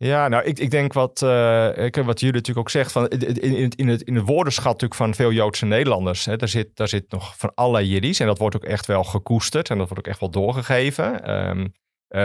Ja, 0.00 0.28
nou, 0.28 0.44
ik, 0.44 0.58
ik 0.58 0.70
denk 0.70 0.92
wat, 0.92 1.22
uh, 1.24 1.68
wat 2.04 2.20
jullie 2.20 2.34
natuurlijk 2.34 2.58
ook 2.58 2.70
zegt, 2.70 2.92
van, 2.92 3.08
in, 3.08 3.68
in, 3.68 3.88
het, 3.88 4.02
in 4.02 4.14
de 4.14 4.22
woordenschat 4.22 4.72
natuurlijk 4.72 4.94
van 4.94 5.14
veel 5.14 5.32
Joodse 5.32 5.66
Nederlanders, 5.66 6.24
hè, 6.24 6.36
daar, 6.36 6.48
zit, 6.48 6.76
daar 6.76 6.88
zit 6.88 7.10
nog 7.10 7.36
van 7.36 7.52
allerlei 7.54 7.86
Jiddisch 7.86 8.20
en 8.20 8.26
dat 8.26 8.38
wordt 8.38 8.56
ook 8.56 8.64
echt 8.64 8.86
wel 8.86 9.04
gekoesterd 9.04 9.70
en 9.70 9.78
dat 9.78 9.88
wordt 9.88 10.06
ook 10.06 10.10
echt 10.10 10.20
wel 10.20 10.30
doorgegeven. 10.30 11.30
Um, 11.50 11.72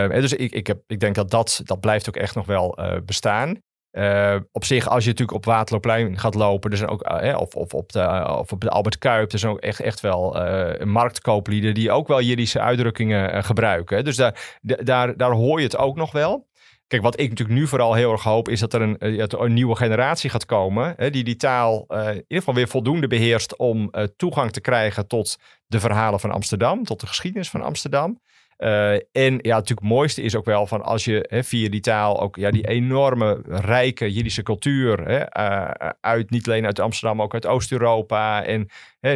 dus 0.08 0.32
ik, 0.32 0.52
ik, 0.52 0.66
heb, 0.66 0.82
ik 0.86 1.00
denk 1.00 1.14
dat 1.14 1.30
dat, 1.30 1.60
dat 1.64 1.80
blijft 1.80 2.08
ook 2.08 2.16
echt 2.16 2.34
nog 2.34 2.46
wel 2.46 2.80
uh, 2.80 2.96
bestaan. 3.04 3.58
Uh, 3.92 4.36
op 4.52 4.64
zich, 4.64 4.88
als 4.88 5.04
je 5.04 5.10
natuurlijk 5.10 5.36
op 5.36 5.44
Waterloopplein 5.44 6.18
gaat 6.18 6.34
lopen, 6.34 6.70
er 6.70 6.76
zijn 6.76 6.90
ook, 6.90 7.10
uh, 7.22 7.36
of, 7.40 7.54
of, 7.54 7.74
op 7.74 7.92
de, 7.92 8.36
of 8.38 8.52
op 8.52 8.60
de 8.60 8.70
Albert 8.70 8.98
Kuip, 8.98 9.32
er 9.32 9.38
zijn 9.38 9.52
ook 9.52 9.60
echt, 9.60 9.80
echt 9.80 10.00
wel 10.00 10.36
marktkooplieden 10.84 11.74
die 11.74 11.90
ook 11.90 12.08
wel 12.08 12.20
Jiddische 12.20 12.60
uitdrukkingen 12.60 13.44
gebruiken. 13.44 14.04
Dus 14.04 14.16
daar, 14.16 14.58
daar, 14.62 15.16
daar 15.16 15.32
hoor 15.32 15.58
je 15.58 15.64
het 15.64 15.76
ook 15.76 15.96
nog 15.96 16.12
wel. 16.12 16.46
Kijk, 16.86 17.02
wat 17.02 17.20
ik 17.20 17.28
natuurlijk 17.28 17.58
nu 17.58 17.66
vooral 17.66 17.94
heel 17.94 18.12
erg 18.12 18.22
hoop, 18.22 18.48
is 18.48 18.60
dat 18.60 18.74
er 18.74 18.80
een, 18.82 18.98
eh, 18.98 19.24
een 19.28 19.52
nieuwe 19.52 19.76
generatie 19.76 20.30
gaat 20.30 20.46
komen. 20.46 20.94
Hè, 20.96 21.10
die 21.10 21.24
die 21.24 21.36
taal 21.36 21.84
uh, 21.88 21.98
in 22.08 22.14
ieder 22.14 22.24
geval 22.28 22.54
weer 22.54 22.68
voldoende 22.68 23.06
beheerst 23.06 23.56
om 23.56 23.88
uh, 23.92 24.04
toegang 24.16 24.52
te 24.52 24.60
krijgen 24.60 25.06
tot 25.06 25.36
de 25.66 25.80
verhalen 25.80 26.20
van 26.20 26.30
Amsterdam, 26.30 26.84
tot 26.84 27.00
de 27.00 27.06
geschiedenis 27.06 27.50
van 27.50 27.62
Amsterdam. 27.62 28.20
Uh, 28.58 28.92
en 28.92 29.02
ja, 29.12 29.54
natuurlijk 29.54 29.68
het 29.80 29.88
mooiste 29.88 30.22
is 30.22 30.36
ook 30.36 30.44
wel 30.44 30.66
van 30.66 30.82
als 30.82 31.04
je 31.04 31.26
hè, 31.28 31.44
via 31.44 31.68
die 31.68 31.80
taal 31.80 32.20
ook 32.20 32.36
ja, 32.36 32.50
die 32.50 32.68
enorme 32.68 33.42
rijke 33.46 34.12
Jiddische 34.12 34.42
cultuur 34.42 35.00
hè, 35.00 35.20
uh, 35.20 35.90
uit, 36.00 36.30
niet 36.30 36.46
alleen 36.46 36.66
uit 36.66 36.80
Amsterdam, 36.80 37.22
ook 37.22 37.34
uit 37.34 37.46
Oost-Europa 37.46 38.44
en 38.44 38.68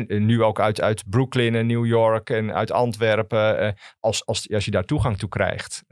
nu 0.06 0.42
ook 0.42 0.60
uit, 0.60 0.80
uit 0.80 1.04
Brooklyn 1.10 1.54
en 1.54 1.66
New 1.66 1.86
York 1.86 2.30
en 2.30 2.54
uit 2.54 2.70
Antwerpen, 2.70 3.62
uh, 3.62 3.70
als, 4.00 4.26
als, 4.26 4.52
als 4.52 4.64
je 4.64 4.70
daar 4.70 4.84
toegang 4.84 5.18
toe 5.18 5.28
krijgt. 5.28 5.84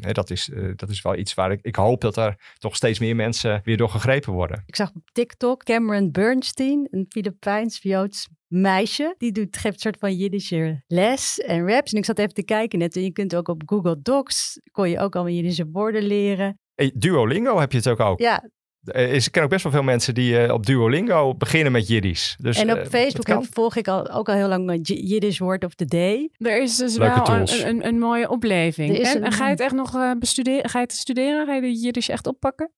Hè, 0.00 0.12
dat, 0.12 0.30
is, 0.30 0.50
dat 0.76 0.88
is 0.88 1.02
wel 1.02 1.16
iets 1.16 1.34
waar 1.34 1.52
ik, 1.52 1.58
ik 1.62 1.76
hoop 1.76 2.00
dat 2.00 2.16
er 2.16 2.36
toch 2.58 2.76
steeds 2.76 2.98
meer 2.98 3.16
mensen 3.16 3.60
weer 3.64 3.76
door 3.76 3.90
gegrepen 3.90 4.32
worden. 4.32 4.62
Ik 4.66 4.76
zag 4.76 4.90
op 4.94 5.10
TikTok 5.12 5.64
Cameron 5.64 6.10
Bernstein, 6.10 6.88
een 6.90 7.06
Filipijns-Joods 7.08 8.28
meisje. 8.54 9.14
Die 9.18 9.32
doet, 9.32 9.56
geeft 9.56 9.74
een 9.74 9.80
soort 9.80 9.98
van 9.98 10.14
Jiddische 10.16 10.82
les 10.86 11.38
en 11.38 11.68
raps. 11.68 11.92
En 11.92 11.98
ik 11.98 12.04
zat 12.04 12.18
even 12.18 12.34
te 12.34 12.44
kijken 12.44 12.78
net. 12.78 12.96
En 12.96 13.02
je 13.02 13.12
kunt 13.12 13.34
ook 13.36 13.48
op 13.48 13.62
Google 13.66 13.98
Docs, 14.02 14.60
kon 14.70 14.90
je 14.90 14.98
ook 14.98 15.14
allemaal 15.14 15.32
Jiddische 15.34 15.68
woorden 15.72 16.02
leren. 16.02 16.58
Hey, 16.74 16.92
Duolingo 16.94 17.58
heb 17.58 17.70
je 17.72 17.78
het 17.78 17.88
ook 17.88 18.00
al. 18.00 18.14
Ja, 18.22 18.48
Eh, 18.84 19.12
is, 19.14 19.26
ik 19.26 19.32
ken 19.32 19.42
ook 19.42 19.48
best 19.50 19.62
wel 19.62 19.72
veel 19.72 19.82
mensen 19.82 20.14
die 20.14 20.38
eh, 20.38 20.52
op 20.52 20.66
Duolingo 20.66 21.34
beginnen 21.34 21.72
met 21.72 21.88
Jiddisch. 21.88 22.36
Dus, 22.40 22.58
en 22.60 22.70
op 22.70 22.76
eh, 22.76 22.84
Facebook 22.86 23.26
heb- 23.26 23.46
volg 23.50 23.76
ik 23.76 23.88
al, 23.88 24.10
ook 24.10 24.28
al 24.28 24.34
heel 24.34 24.48
lang 24.48 24.78
J- 24.88 24.92
Yiddish 24.92 25.38
Word 25.38 25.64
of 25.64 25.74
the 25.74 25.84
Day. 25.84 26.30
Er 26.38 26.62
is 26.62 26.76
dus 26.76 26.96
Leuke 26.96 27.22
wel 27.32 27.38
een, 27.38 27.68
een, 27.68 27.86
een 27.86 27.98
mooie 27.98 28.28
opleving. 28.28 28.98
En, 28.98 29.16
een- 29.16 29.24
en 29.24 29.32
ga 29.32 29.44
je 29.44 29.50
het 29.50 29.60
echt 29.60 29.74
nog 29.74 29.94
eh, 29.94 30.10
bestuderen? 30.18 30.70
Ga 30.70 30.78
je 30.78 30.84
het 30.84 30.94
studeren? 30.94 31.46
Ga 31.46 31.54
je 31.54 31.60
de 31.60 31.72
Jiddisch 31.72 32.08
echt 32.08 32.26
oppakken? 32.26 32.72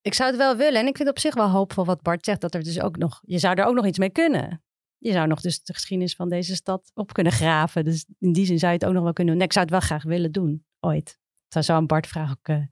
Ik 0.00 0.14
zou 0.14 0.28
het 0.30 0.38
wel 0.38 0.56
willen. 0.56 0.80
En 0.80 0.86
ik 0.86 0.96
vind 0.96 1.08
op 1.08 1.18
zich 1.18 1.34
wel 1.34 1.48
hoopvol 1.50 1.84
wat 1.84 2.02
Bart 2.02 2.24
zegt. 2.24 2.40
Dat 2.40 2.54
er 2.54 2.62
dus 2.62 2.80
ook 2.80 2.96
nog... 2.96 3.20
Je 3.24 3.38
zou 3.38 3.54
er 3.60 3.64
ook 3.64 3.74
nog 3.74 3.86
iets 3.86 3.98
mee 3.98 4.10
kunnen. 4.10 4.62
Je 5.04 5.12
zou 5.12 5.26
nog 5.26 5.40
dus 5.40 5.62
de 5.62 5.72
geschiedenis 5.72 6.14
van 6.14 6.28
deze 6.28 6.54
stad 6.54 6.90
op 6.94 7.12
kunnen 7.12 7.32
graven. 7.32 7.84
Dus 7.84 8.06
in 8.18 8.32
die 8.32 8.46
zin 8.46 8.58
zou 8.58 8.72
je 8.72 8.78
het 8.78 8.86
ook 8.86 8.94
nog 8.94 9.02
wel 9.02 9.12
kunnen 9.12 9.32
doen. 9.32 9.42
Nee, 9.42 9.46
ik 9.46 9.52
zou 9.52 9.64
het 9.64 9.74
wel 9.74 9.84
graag 9.88 10.02
willen 10.02 10.32
doen. 10.32 10.64
Ooit. 10.80 11.08
Ik 11.46 11.52
zou 11.52 11.64
zo 11.64 11.72
aan 11.72 11.86
Bart 11.86 12.06
vragen 12.06 12.32
of 12.32 12.38
ik 12.38 12.48
eh, 12.48 12.62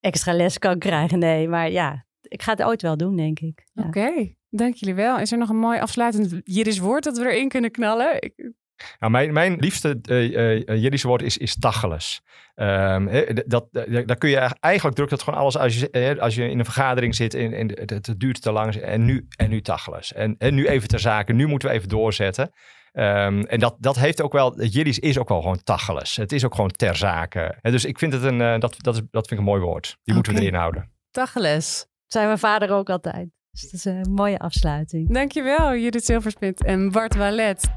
extra 0.00 0.32
les 0.34 0.58
kan 0.58 0.78
krijgen. 0.78 1.18
Nee, 1.18 1.48
maar 1.48 1.70
ja. 1.70 2.06
Ik 2.20 2.42
ga 2.42 2.52
het 2.52 2.62
ooit 2.62 2.82
wel 2.82 2.96
doen, 2.96 3.16
denk 3.16 3.40
ik. 3.40 3.66
Oké, 3.74 4.34
dank 4.50 4.74
jullie 4.74 4.94
wel. 4.94 5.18
Is 5.18 5.32
er 5.32 5.38
nog 5.38 5.48
een 5.48 5.58
mooi 5.58 5.80
afsluitend 5.80 6.40
Jiddisch 6.44 6.78
woord 6.78 7.04
dat 7.04 7.18
we 7.18 7.24
erin 7.30 7.48
kunnen 7.48 7.70
knallen? 7.70 8.16
Ik- 8.22 8.52
Nou, 8.98 9.12
mijn, 9.12 9.32
mijn 9.32 9.56
liefste 9.58 9.98
eh 10.02 10.60
eh, 10.68 10.82
Jiddische 10.82 11.08
woord 11.08 11.22
is, 11.22 11.38
is 11.38 11.58
tacheles. 11.58 12.20
Ehm, 12.54 13.06
hè, 13.06 13.34
d- 13.34 13.42
dat, 13.46 13.66
dat, 13.70 14.06
daar 14.06 14.16
kun 14.16 14.30
je 14.30 14.36
eigenlijk 14.60 14.96
drukt 14.96 15.10
het 15.10 15.22
gewoon 15.22 15.40
alles 15.40 15.56
als 15.56 15.78
je, 15.78 16.16
als 16.20 16.34
je 16.34 16.48
in 16.48 16.58
een 16.58 16.64
vergadering 16.64 17.14
zit 17.14 17.34
en, 17.34 17.52
en 17.52 17.70
het, 17.74 17.90
het 17.90 18.14
duurt 18.20 18.42
te 18.42 18.52
lang. 18.52 18.74
En 18.74 19.04
nu, 19.04 19.26
en 19.36 19.50
nu 19.50 19.60
tacheles. 19.60 20.12
En, 20.12 20.34
en 20.38 20.54
nu 20.54 20.66
even 20.66 20.88
ter 20.88 21.00
zake. 21.00 21.32
Nu 21.32 21.46
moeten 21.46 21.68
we 21.68 21.74
even 21.74 21.88
doorzetten. 21.88 22.50
Ehm, 22.92 23.40
en 23.40 23.58
dat, 23.58 23.76
dat 23.78 23.96
heeft 23.98 24.22
ook 24.22 24.32
wel, 24.32 24.62
Jiddisch 24.64 24.98
is 24.98 25.18
ook 25.18 25.28
wel 25.28 25.40
gewoon 25.40 25.62
tacheles. 25.62 26.16
Het 26.16 26.32
is 26.32 26.44
ook 26.44 26.54
gewoon 26.54 26.70
ter 26.70 26.96
zake. 26.96 27.58
En 27.60 27.72
dus 27.72 27.84
ik 27.84 27.98
vind 27.98 28.12
het 28.12 28.22
een, 28.22 28.40
eh, 28.40 28.58
dat, 28.58 28.74
dat, 28.78 28.94
is, 28.94 29.00
dat 29.10 29.28
vind 29.28 29.30
ik 29.30 29.38
een 29.38 29.52
mooi 29.52 29.62
woord. 29.62 29.96
Die 30.02 30.14
moeten 30.14 30.34
we 30.34 30.40
erin 30.40 30.54
houden. 30.54 30.90
Tacheles. 31.10 31.86
Zei 32.06 32.26
mijn 32.26 32.38
vader 32.38 32.70
ook 32.70 32.90
altijd. 32.90 33.28
Dus 33.50 33.62
dat 33.62 33.72
is 33.72 33.84
een 33.84 34.12
mooie 34.12 34.38
afsluiting. 34.38 35.12
Dankjewel, 35.14 35.76
Judith 35.76 36.04
Silverspit 36.04 36.64
en 36.64 36.90
Bart 36.90 37.16
Wallet. 37.16 37.70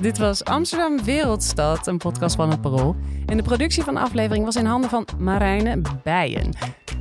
Dit 0.00 0.18
was 0.18 0.44
Amsterdam 0.44 1.04
Wereldstad, 1.04 1.86
een 1.86 1.98
podcast 1.98 2.36
van 2.36 2.50
het 2.50 2.60
Parool. 2.60 2.96
En 3.26 3.36
de 3.36 3.42
productie 3.42 3.82
van 3.82 3.94
de 3.94 4.00
aflevering 4.00 4.44
was 4.44 4.56
in 4.56 4.64
handen 4.64 4.90
van 4.90 5.06
Marijne 5.18 5.80
Bijen. 6.02 6.52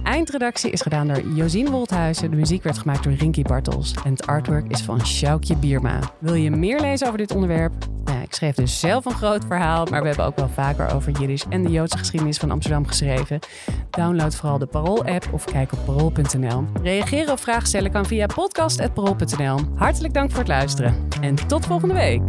Eindredactie 0.04 0.72
is 0.72 0.82
gedaan 0.82 1.08
door 1.08 1.22
Josien 1.22 1.70
Wolthuizen. 1.70 2.30
De 2.32 2.36
muziek 2.36 2.64
werd 2.64 2.78
gemaakt 2.78 3.04
door 3.04 3.14
Rinky 3.14 3.42
Bartels. 3.42 3.94
En 4.04 4.12
het 4.12 4.28
artwork 4.28 4.72
is 4.72 4.82
van 4.82 5.06
Sjoukje 5.06 5.56
Bierma. 5.56 6.00
Wil 6.20 6.34
je 6.34 6.52
meer 6.52 6.80
lezen 6.80 7.08
over 7.08 7.18
dit 7.18 7.32
onderwerp? 7.32 7.74
Nou, 8.04 8.22
ik 8.22 8.34
schreef 8.34 8.56
dus 8.56 8.80
zelf 8.80 9.06
een 9.06 9.12
groot 9.12 9.46
verhaal, 9.46 9.86
maar 9.86 10.02
we 10.02 10.08
hebben 10.08 10.26
ook 10.26 10.36
wel 10.36 10.50
vaker 10.50 10.94
over 10.94 11.12
Jiddisch 11.12 11.46
en 11.50 11.64
de 11.64 11.70
Joodse 11.70 11.98
geschiedenis 11.98 12.38
van 12.38 12.52
Amsterdam 12.52 12.88
geschreven. 12.88 13.40
Download 13.90 14.36
vooral 14.36 14.58
de 14.58 14.66
Parool-app 14.66 15.30
of 15.32 15.46
kijk 15.46 15.72
op 15.72 15.80
parool.nl. 15.86 16.66
Reageren 16.82 17.34
of 17.34 17.42
vragen 17.42 17.68
stellen 17.68 17.92
kan 17.92 18.06
via 18.06 18.26
podcast.parool.nl. 18.26 19.60
Hartelijk 19.76 20.14
dank 20.14 20.30
voor 20.30 20.40
het 20.40 20.48
luisteren 20.48 21.08
en 21.22 21.36
tot 21.36 21.66
volgende 21.66 21.94
week. 21.94 22.22